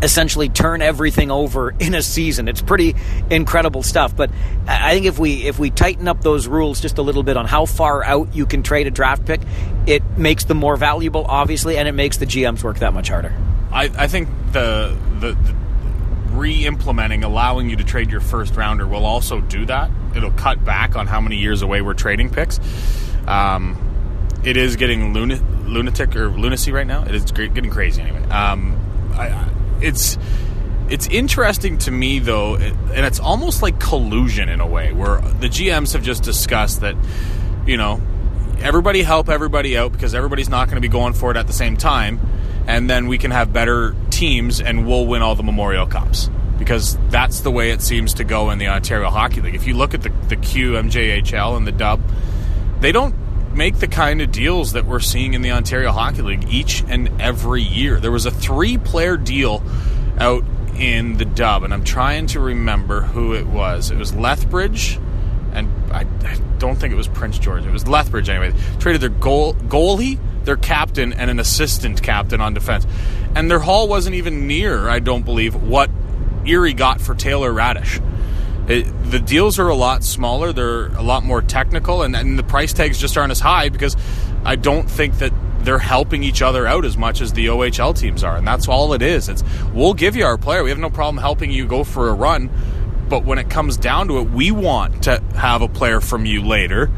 essentially 0.01 0.49
turn 0.49 0.81
everything 0.81 1.31
over 1.31 1.71
in 1.79 1.93
a 1.93 2.01
season. 2.01 2.47
It's 2.47 2.61
pretty 2.61 2.95
incredible 3.29 3.83
stuff. 3.83 4.15
But 4.15 4.31
I 4.67 4.93
think 4.93 5.05
if 5.05 5.19
we 5.19 5.43
if 5.43 5.59
we 5.59 5.69
tighten 5.69 6.07
up 6.07 6.21
those 6.21 6.47
rules 6.47 6.81
just 6.81 6.97
a 6.97 7.01
little 7.01 7.23
bit 7.23 7.37
on 7.37 7.45
how 7.45 7.65
far 7.65 8.03
out 8.03 8.35
you 8.35 8.45
can 8.45 8.63
trade 8.63 8.87
a 8.87 8.91
draft 8.91 9.25
pick, 9.25 9.41
it 9.85 10.03
makes 10.17 10.45
them 10.45 10.57
more 10.57 10.77
valuable, 10.77 11.25
obviously, 11.27 11.77
and 11.77 11.87
it 11.87 11.93
makes 11.93 12.17
the 12.17 12.25
GMs 12.25 12.63
work 12.63 12.79
that 12.79 12.93
much 12.93 13.09
harder. 13.09 13.35
I, 13.71 13.85
I 13.97 14.07
think 14.07 14.27
the, 14.51 14.97
the, 15.19 15.33
the 15.33 15.55
re-implementing 16.31 17.23
allowing 17.23 17.69
you 17.69 17.77
to 17.77 17.83
trade 17.83 18.09
your 18.09 18.19
first 18.21 18.55
rounder 18.55 18.85
will 18.85 19.05
also 19.05 19.39
do 19.39 19.65
that. 19.65 19.89
It'll 20.15 20.31
cut 20.31 20.63
back 20.65 20.95
on 20.95 21.07
how 21.07 21.21
many 21.21 21.37
years 21.37 21.61
away 21.61 21.81
we're 21.81 21.93
trading 21.93 22.29
picks. 22.29 22.59
Um, 23.27 23.77
it 24.43 24.57
is 24.57 24.75
getting 24.75 25.13
lunatic 25.13 26.15
or 26.15 26.29
lunacy 26.29 26.71
right 26.71 26.87
now. 26.87 27.03
It 27.03 27.15
is 27.15 27.31
getting 27.31 27.69
crazy 27.69 28.01
anyway. 28.01 28.23
Um, 28.29 28.77
I, 29.13 29.49
it's 29.81 30.17
It's 30.89 31.07
interesting 31.07 31.77
to 31.79 31.91
me, 31.91 32.19
though, 32.19 32.55
and 32.55 33.05
it's 33.05 33.19
almost 33.19 33.61
like 33.61 33.79
collusion 33.79 34.49
in 34.49 34.59
a 34.59 34.67
way, 34.67 34.91
where 34.91 35.21
the 35.21 35.47
GMs 35.47 35.93
have 35.93 36.03
just 36.03 36.23
discussed 36.23 36.81
that, 36.81 36.95
you 37.65 37.77
know, 37.77 38.01
everybody 38.59 39.01
help 39.01 39.29
everybody 39.29 39.77
out 39.77 39.91
because 39.93 40.13
everybody's 40.13 40.49
not 40.49 40.67
going 40.67 40.75
to 40.75 40.81
be 40.81 40.89
going 40.89 41.13
for 41.13 41.31
it 41.31 41.37
at 41.37 41.47
the 41.47 41.53
same 41.53 41.77
time, 41.77 42.19
and 42.67 42.89
then 42.89 43.07
we 43.07 43.17
can 43.17 43.31
have 43.31 43.53
better 43.53 43.95
teams 44.09 44.59
and 44.59 44.85
we'll 44.85 45.05
win 45.07 45.21
all 45.21 45.35
the 45.35 45.43
Memorial 45.43 45.87
Cups 45.87 46.29
because 46.59 46.97
that's 47.09 47.39
the 47.39 47.49
way 47.49 47.71
it 47.71 47.81
seems 47.81 48.13
to 48.15 48.23
go 48.23 48.51
in 48.51 48.59
the 48.59 48.67
Ontario 48.67 49.09
Hockey 49.09 49.41
League. 49.41 49.55
If 49.55 49.65
you 49.65 49.73
look 49.73 49.93
at 49.93 50.03
the, 50.03 50.09
the 50.27 50.35
QMJHL 50.35 51.57
and 51.57 51.65
the 51.65 51.71
Dub, 51.71 52.01
they 52.81 52.91
don't 52.91 53.15
make 53.53 53.79
the 53.79 53.87
kind 53.87 54.21
of 54.21 54.31
deals 54.31 54.73
that 54.73 54.85
we're 54.85 54.99
seeing 54.99 55.33
in 55.33 55.41
the 55.41 55.51
Ontario 55.51 55.91
Hockey 55.91 56.21
League 56.21 56.45
each 56.49 56.83
and 56.87 57.21
every 57.21 57.61
year. 57.61 57.99
There 57.99 58.11
was 58.11 58.25
a 58.25 58.31
three 58.31 58.77
player 58.77 59.17
deal 59.17 59.63
out 60.17 60.43
in 60.77 61.17
the 61.17 61.25
dub, 61.25 61.63
and 61.63 61.73
I'm 61.73 61.83
trying 61.83 62.27
to 62.27 62.39
remember 62.39 63.01
who 63.01 63.33
it 63.33 63.45
was. 63.45 63.91
It 63.91 63.97
was 63.97 64.13
Lethbridge, 64.13 64.99
and 65.53 65.69
I, 65.91 66.01
I 66.23 66.39
don't 66.57 66.77
think 66.77 66.93
it 66.93 66.97
was 66.97 67.07
Prince 67.07 67.37
George. 67.39 67.65
It 67.65 67.71
was 67.71 67.87
Lethbridge 67.87 68.29
anyway. 68.29 68.53
Traded 68.79 69.01
their 69.01 69.09
goal 69.09 69.53
goalie, 69.53 70.19
their 70.45 70.57
captain, 70.57 71.13
and 71.13 71.29
an 71.29 71.39
assistant 71.39 72.01
captain 72.01 72.41
on 72.41 72.53
defense, 72.53 72.87
and 73.35 73.49
their 73.51 73.59
haul 73.59 73.87
wasn't 73.87 74.15
even 74.15 74.47
near. 74.47 74.87
I 74.87 74.99
don't 74.99 75.23
believe 75.23 75.55
what 75.55 75.89
Erie 76.45 76.73
got 76.73 77.01
for 77.01 77.13
Taylor 77.13 77.51
Raddysh. 77.51 78.01
It, 78.71 79.11
the 79.11 79.19
deals 79.19 79.59
are 79.59 79.67
a 79.67 79.75
lot 79.75 80.01
smaller. 80.01 80.53
They're 80.53 80.87
a 80.95 81.01
lot 81.01 81.25
more 81.25 81.41
technical, 81.41 82.03
and, 82.03 82.15
and 82.15 82.39
the 82.39 82.43
price 82.43 82.71
tags 82.71 82.97
just 82.97 83.17
aren't 83.17 83.31
as 83.31 83.41
high 83.41 83.67
because 83.67 83.97
I 84.45 84.55
don't 84.55 84.89
think 84.89 85.17
that 85.17 85.33
they're 85.59 85.77
helping 85.77 86.23
each 86.23 86.41
other 86.41 86.65
out 86.65 86.85
as 86.85 86.95
much 86.95 87.19
as 87.19 87.33
the 87.33 87.47
OHL 87.47 87.97
teams 87.97 88.23
are, 88.23 88.37
and 88.37 88.47
that's 88.47 88.69
all 88.69 88.93
it 88.93 89.01
is. 89.01 89.27
It's 89.27 89.43
we'll 89.73 89.93
give 89.93 90.15
you 90.15 90.23
our 90.23 90.37
player. 90.37 90.63
We 90.63 90.69
have 90.69 90.79
no 90.79 90.89
problem 90.89 91.17
helping 91.17 91.51
you 91.51 91.67
go 91.67 91.83
for 91.83 92.07
a 92.07 92.13
run, 92.13 92.49
but 93.09 93.25
when 93.25 93.39
it 93.39 93.49
comes 93.49 93.75
down 93.75 94.07
to 94.07 94.19
it, 94.19 94.29
we 94.29 94.51
want 94.51 95.03
to 95.03 95.21
have 95.35 95.61
a 95.61 95.67
player 95.67 95.99
from 95.99 96.25
you 96.25 96.41
later, 96.41 96.89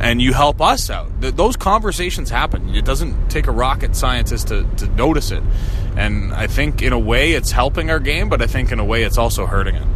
and 0.00 0.22
you 0.22 0.32
help 0.32 0.62
us 0.62 0.88
out. 0.88 1.20
Th- 1.20 1.34
those 1.34 1.56
conversations 1.56 2.30
happen. 2.30 2.74
It 2.74 2.86
doesn't 2.86 3.28
take 3.28 3.48
a 3.48 3.52
rocket 3.52 3.94
scientist 3.94 4.48
to, 4.48 4.64
to 4.78 4.86
notice 4.86 5.30
it, 5.30 5.42
and 5.94 6.32
I 6.32 6.46
think 6.46 6.80
in 6.80 6.94
a 6.94 6.98
way 6.98 7.32
it's 7.32 7.50
helping 7.50 7.90
our 7.90 8.00
game, 8.00 8.30
but 8.30 8.40
I 8.40 8.46
think 8.46 8.72
in 8.72 8.78
a 8.78 8.84
way 8.84 9.02
it's 9.02 9.18
also 9.18 9.44
hurting 9.44 9.74
it. 9.74 9.86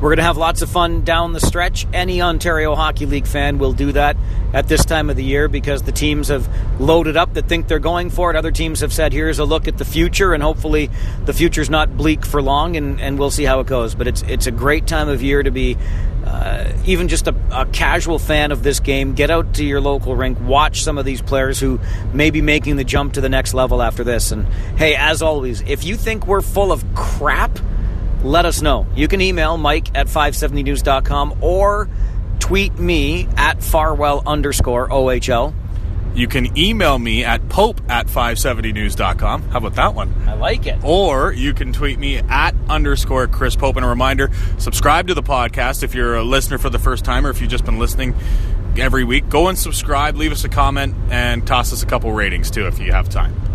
We're 0.00 0.08
going 0.08 0.18
to 0.18 0.22
have 0.22 0.38
lots 0.38 0.62
of 0.62 0.70
fun 0.70 1.02
down 1.02 1.34
the 1.34 1.40
stretch. 1.40 1.86
Any 1.92 2.22
Ontario 2.22 2.74
Hockey 2.74 3.04
League 3.04 3.26
fan 3.26 3.58
will 3.58 3.74
do 3.74 3.92
that 3.92 4.16
at 4.54 4.66
this 4.66 4.82
time 4.86 5.10
of 5.10 5.16
the 5.16 5.22
year 5.22 5.46
because 5.46 5.82
the 5.82 5.92
teams 5.92 6.28
have 6.28 6.48
loaded 6.80 7.18
up 7.18 7.34
that 7.34 7.48
think 7.48 7.68
they're 7.68 7.78
going 7.78 8.08
for 8.08 8.30
it. 8.30 8.36
Other 8.36 8.50
teams 8.50 8.80
have 8.80 8.94
said, 8.94 9.12
here's 9.12 9.38
a 9.38 9.44
look 9.44 9.68
at 9.68 9.76
the 9.76 9.84
future, 9.84 10.32
and 10.32 10.42
hopefully 10.42 10.88
the 11.26 11.34
future's 11.34 11.68
not 11.68 11.98
bleak 11.98 12.24
for 12.24 12.40
long, 12.40 12.76
and, 12.76 12.98
and 12.98 13.18
we'll 13.18 13.30
see 13.30 13.44
how 13.44 13.60
it 13.60 13.66
goes. 13.66 13.94
But 13.94 14.06
it's, 14.06 14.22
it's 14.22 14.46
a 14.46 14.50
great 14.50 14.86
time 14.86 15.10
of 15.10 15.22
year 15.22 15.42
to 15.42 15.50
be 15.50 15.76
uh, 16.24 16.72
even 16.86 17.08
just 17.08 17.28
a, 17.28 17.34
a, 17.50 17.66
casual 17.66 18.18
fan 18.18 18.52
of 18.52 18.62
this 18.62 18.80
game. 18.80 19.12
Get 19.14 19.30
out 19.30 19.54
to 19.56 19.64
your 19.64 19.82
local 19.82 20.16
rink, 20.16 20.38
watch 20.40 20.82
some 20.82 20.96
of 20.96 21.04
these 21.04 21.20
players 21.20 21.60
who 21.60 21.78
may 22.14 22.30
be 22.30 22.40
making 22.40 22.76
the 22.76 22.84
jump 22.84 23.14
to 23.14 23.20
the 23.20 23.28
next 23.28 23.52
level 23.52 23.82
after 23.82 24.02
this. 24.02 24.32
And 24.32 24.46
hey, 24.78 24.94
as 24.94 25.20
always, 25.20 25.60
if 25.62 25.84
you 25.84 25.96
think 25.96 26.26
we're 26.26 26.40
full 26.40 26.72
of 26.72 26.84
crap, 26.94 27.58
let 28.22 28.46
us 28.46 28.62
know. 28.62 28.86
You 28.94 29.08
can 29.08 29.20
email 29.20 29.56
mike 29.56 29.96
at 29.96 30.06
570news.com 30.06 31.38
or 31.42 31.88
tweet 32.38 32.78
me 32.78 33.28
at 33.36 33.62
farwell 33.62 34.22
underscore 34.26 34.88
OHL. 34.88 35.54
You 36.14 36.26
can 36.26 36.58
email 36.58 36.98
me 36.98 37.24
at 37.24 37.48
pope 37.48 37.80
at 37.88 38.06
570news.com. 38.06 39.42
How 39.42 39.58
about 39.58 39.76
that 39.76 39.94
one? 39.94 40.12
I 40.26 40.34
like 40.34 40.66
it. 40.66 40.82
Or 40.82 41.32
you 41.32 41.54
can 41.54 41.72
tweet 41.72 41.98
me 42.00 42.18
at 42.18 42.54
underscore 42.68 43.28
Chris 43.28 43.54
Pope. 43.54 43.76
And 43.76 43.84
a 43.84 43.88
reminder 43.88 44.30
subscribe 44.58 45.06
to 45.08 45.14
the 45.14 45.22
podcast 45.22 45.84
if 45.84 45.94
you're 45.94 46.16
a 46.16 46.24
listener 46.24 46.58
for 46.58 46.68
the 46.68 46.80
first 46.80 47.04
time 47.04 47.26
or 47.26 47.30
if 47.30 47.40
you've 47.40 47.50
just 47.50 47.64
been 47.64 47.78
listening 47.78 48.16
every 48.76 49.04
week. 49.04 49.28
Go 49.28 49.48
and 49.48 49.56
subscribe, 49.56 50.16
leave 50.16 50.32
us 50.32 50.44
a 50.44 50.48
comment, 50.48 50.94
and 51.10 51.46
toss 51.46 51.72
us 51.72 51.82
a 51.82 51.86
couple 51.86 52.12
ratings 52.12 52.50
too 52.50 52.66
if 52.66 52.80
you 52.80 52.92
have 52.92 53.08
time. 53.08 53.49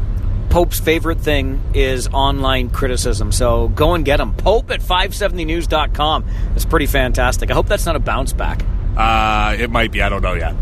Pope's 0.55 0.79
favorite 0.79 1.19
thing 1.19 1.61
is 1.73 2.07
online 2.13 2.69
criticism. 2.69 3.33
So 3.33 3.67
go 3.67 3.93
and 3.93 4.05
get 4.05 4.21
him. 4.21 4.33
Pope 4.35 4.71
at 4.71 4.79
570news.com. 4.79 6.25
It's 6.55 6.63
pretty 6.63 6.85
fantastic. 6.85 7.51
I 7.51 7.53
hope 7.53 7.67
that's 7.67 7.85
not 7.85 7.97
a 7.97 7.99
bounce 7.99 8.31
back. 8.31 8.65
Uh, 8.95 9.57
it 9.59 9.69
might 9.69 9.91
be. 9.91 10.01
I 10.01 10.07
don't 10.07 10.21
know 10.21 10.33
yet. 10.33 10.55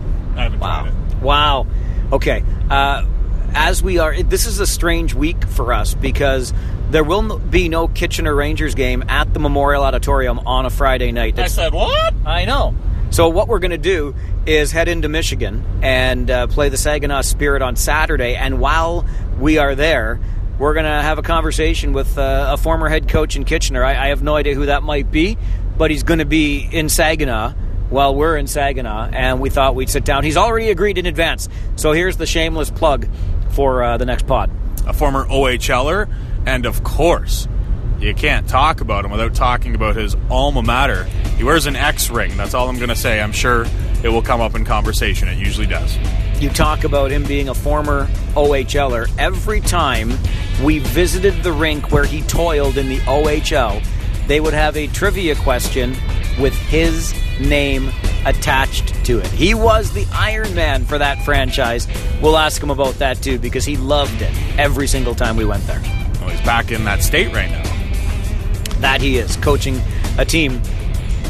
wow. 0.59 0.91
Wow. 1.21 1.67
Okay. 2.11 2.43
Uh, 2.71 3.05
as 3.53 3.83
we 3.83 3.99
are, 3.99 4.19
this 4.23 4.47
is 4.47 4.59
a 4.59 4.65
strange 4.65 5.13
week 5.13 5.45
for 5.45 5.71
us 5.71 5.93
because 5.93 6.55
there 6.89 7.03
will 7.03 7.37
be 7.37 7.69
no 7.69 7.87
Kitchener 7.87 8.33
Rangers 8.33 8.73
game 8.73 9.03
at 9.09 9.31
the 9.31 9.39
Memorial 9.39 9.83
Auditorium 9.83 10.39
on 10.39 10.65
a 10.65 10.71
Friday 10.71 11.11
night. 11.11 11.37
I 11.37 11.45
said, 11.45 11.71
what? 11.71 12.15
I 12.25 12.45
know. 12.45 12.75
So 13.13 13.29
what 13.29 13.47
we're 13.47 13.59
going 13.59 13.69
to 13.69 13.77
do 13.77 14.15
is 14.47 14.71
head 14.71 14.87
into 14.87 15.07
Michigan 15.07 15.63
and 15.83 16.31
uh, 16.31 16.47
play 16.47 16.69
the 16.69 16.77
Saginaw 16.77 17.21
Spirit 17.21 17.61
on 17.61 17.75
Saturday. 17.75 18.35
And 18.35 18.59
while 18.59 19.05
we 19.39 19.59
are 19.59 19.75
there, 19.75 20.19
we're 20.57 20.73
going 20.73 20.85
to 20.87 20.89
have 20.89 21.19
a 21.19 21.21
conversation 21.21 21.93
with 21.93 22.17
uh, 22.17 22.53
a 22.53 22.57
former 22.57 22.89
head 22.89 23.07
coach 23.07 23.35
in 23.35 23.43
Kitchener. 23.45 23.83
I, 23.83 24.05
I, 24.05 24.07
have 24.07 24.23
no 24.23 24.35
idea 24.35 24.55
who 24.55 24.65
that 24.65 24.81
might 24.81 25.11
be, 25.11 25.37
but 25.77 25.91
he's 25.91 26.01
going 26.01 26.17
to 26.17 26.25
be 26.25 26.67
in 26.71 26.89
Saginaw 26.89 27.51
while 27.91 28.15
we're 28.15 28.35
in 28.35 28.47
Saginaw, 28.47 29.11
and 29.13 29.39
we 29.39 29.51
thought 29.51 29.75
we'd 29.75 29.91
sit 29.91 30.05
down. 30.05 30.23
He's 30.23 30.37
already 30.37 30.71
agreed 30.71 30.97
in 30.97 31.05
advance. 31.05 31.49
So 31.75 31.91
here's 31.91 32.17
the 32.17 32.25
shameless 32.25 32.71
plug 32.71 33.07
for 33.51 33.83
uh, 33.83 33.97
the 33.97 34.07
next 34.07 34.25
pod. 34.25 34.49
A 34.87 34.93
former 34.93 35.25
OHLer, 35.25 36.11
and 36.47 36.65
of 36.65 36.83
course, 36.83 37.47
you 38.03 38.13
can't 38.13 38.47
talk 38.47 38.81
about 38.81 39.05
him 39.05 39.11
without 39.11 39.33
talking 39.33 39.75
about 39.75 39.95
his 39.95 40.15
alma 40.29 40.61
mater. 40.61 41.05
He 41.37 41.43
wears 41.43 41.65
an 41.65 41.75
X 41.75 42.09
ring. 42.09 42.35
That's 42.35 42.53
all 42.53 42.67
I'm 42.67 42.77
going 42.77 42.89
to 42.89 42.95
say. 42.95 43.21
I'm 43.21 43.31
sure 43.31 43.65
it 44.03 44.09
will 44.09 44.21
come 44.21 44.41
up 44.41 44.55
in 44.55 44.65
conversation. 44.65 45.29
It 45.29 45.37
usually 45.37 45.67
does. 45.67 45.97
You 46.41 46.49
talk 46.49 46.83
about 46.83 47.11
him 47.11 47.23
being 47.23 47.47
a 47.47 47.53
former 47.53 48.07
OHLer. 48.35 49.09
Every 49.17 49.61
time 49.61 50.11
we 50.61 50.79
visited 50.79 51.41
the 51.43 51.53
rink 51.53 51.91
where 51.91 52.03
he 52.03 52.21
toiled 52.23 52.77
in 52.77 52.89
the 52.89 52.99
OHL, 52.99 53.81
they 54.27 54.41
would 54.41 54.53
have 54.53 54.75
a 54.75 54.87
trivia 54.87 55.35
question 55.35 55.91
with 56.39 56.55
his 56.67 57.13
name 57.39 57.89
attached 58.25 59.05
to 59.05 59.19
it. 59.19 59.27
He 59.27 59.53
was 59.53 59.93
the 59.93 60.05
Iron 60.13 60.53
Man 60.53 60.83
for 60.83 60.97
that 60.97 61.23
franchise. 61.23 61.87
We'll 62.21 62.37
ask 62.37 62.61
him 62.61 62.69
about 62.69 62.95
that 62.95 63.21
too 63.21 63.39
because 63.39 63.63
he 63.63 63.77
loved 63.77 64.21
it 64.21 64.31
every 64.59 64.87
single 64.87 65.15
time 65.15 65.37
we 65.37 65.45
went 65.45 65.65
there. 65.67 65.81
Well, 66.19 66.29
he's 66.29 66.41
back 66.41 66.71
in 66.71 66.83
that 66.85 67.01
state 67.01 67.33
right 67.33 67.49
now. 67.49 67.72
That 68.83 68.99
he 68.99 69.17
is, 69.17 69.37
coaching 69.37 69.81
a 70.17 70.25
team 70.25 70.61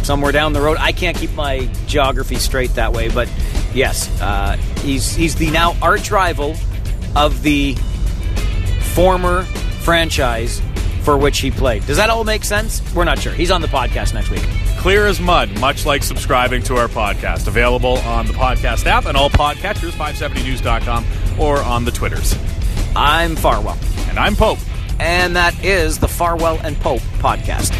somewhere 0.01 0.31
down 0.31 0.53
the 0.53 0.59
road. 0.59 0.77
I 0.79 0.91
can't 0.91 1.15
keep 1.15 1.31
my 1.35 1.69
geography 1.85 2.35
straight 2.35 2.71
that 2.71 2.91
way, 2.91 3.09
but 3.09 3.29
yes, 3.75 4.09
uh, 4.19 4.57
he's 4.81 5.13
he's 5.15 5.35
the 5.35 5.51
now 5.51 5.75
arch 5.79 6.09
rival 6.09 6.55
of 7.15 7.43
the 7.43 7.75
former 8.95 9.43
franchise 9.83 10.63
for 11.03 11.15
which 11.15 11.39
he 11.41 11.51
played. 11.51 11.85
Does 11.85 11.97
that 11.97 12.09
all 12.09 12.23
make 12.23 12.43
sense? 12.43 12.81
We're 12.95 13.03
not 13.03 13.19
sure. 13.19 13.33
He's 13.33 13.51
on 13.51 13.61
the 13.61 13.67
podcast 13.67 14.15
next 14.15 14.31
week. 14.31 14.43
Clear 14.79 15.05
as 15.05 15.19
mud, 15.19 15.51
much 15.59 15.85
like 15.85 16.01
subscribing 16.01 16.63
to 16.63 16.77
our 16.77 16.87
podcast. 16.87 17.47
Available 17.47 17.99
on 17.99 18.25
the 18.25 18.33
podcast 18.33 18.87
app 18.87 19.05
and 19.05 19.15
all 19.15 19.29
podcatchers, 19.29 19.91
570news.com, 19.91 21.05
or 21.39 21.59
on 21.59 21.85
the 21.85 21.91
Twitters. 21.91 22.35
I'm 22.95 23.35
Farwell. 23.35 23.77
And 24.09 24.17
I'm 24.17 24.35
Pope. 24.35 24.57
And 24.99 25.35
that 25.35 25.63
is 25.63 25.99
the 25.99 26.07
Farwell 26.07 26.59
and 26.63 26.77
Pope 26.77 27.01
podcast. 27.19 27.73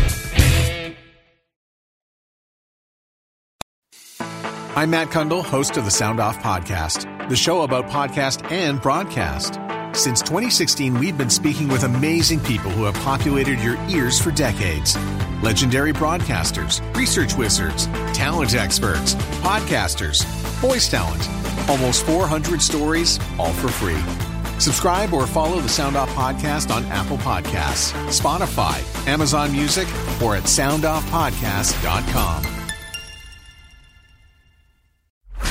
I'm 4.75 4.89
Matt 4.89 5.09
Cundill, 5.09 5.43
host 5.43 5.77
of 5.77 5.85
the 5.85 5.91
Sound 5.91 6.19
Off 6.19 6.39
Podcast, 6.39 7.29
the 7.29 7.35
show 7.35 7.61
about 7.61 7.85
podcast 7.89 8.51
and 8.51 8.81
broadcast. 8.81 9.59
Since 9.95 10.21
2016, 10.23 10.97
we've 10.97 11.15
been 11.15 11.29
speaking 11.29 11.67
with 11.67 11.83
amazing 11.83 12.39
people 12.39 12.71
who 12.71 12.85
have 12.85 12.95
populated 12.95 13.59
your 13.59 13.77
ears 13.87 14.19
for 14.19 14.31
decades. 14.31 14.97
Legendary 15.43 15.93
broadcasters, 15.93 16.81
research 16.95 17.35
wizards, 17.35 17.85
talent 18.15 18.55
experts, 18.55 19.13
podcasters, 19.43 20.25
voice 20.59 20.89
talent. 20.89 21.29
Almost 21.69 22.07
400 22.07 22.59
stories, 22.59 23.19
all 23.37 23.53
for 23.53 23.67
free. 23.67 24.32
Subscribe 24.63 25.13
or 25.13 25.27
follow 25.27 25.59
the 25.59 25.67
Sound 25.67 25.97
Off 25.97 26.09
Podcast 26.11 26.73
on 26.73 26.85
Apple 26.85 27.17
Podcasts, 27.17 27.91
Spotify, 28.07 28.79
Amazon 29.07 29.51
Music, 29.51 29.89
or 30.21 30.37
at 30.37 30.43
soundoffpodcast.com. 30.43 32.45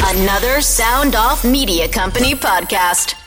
Another 0.05 0.62
Sound 0.62 1.14
Off 1.14 1.44
Media 1.44 1.88
Company 1.88 2.35
podcast. 2.35 3.22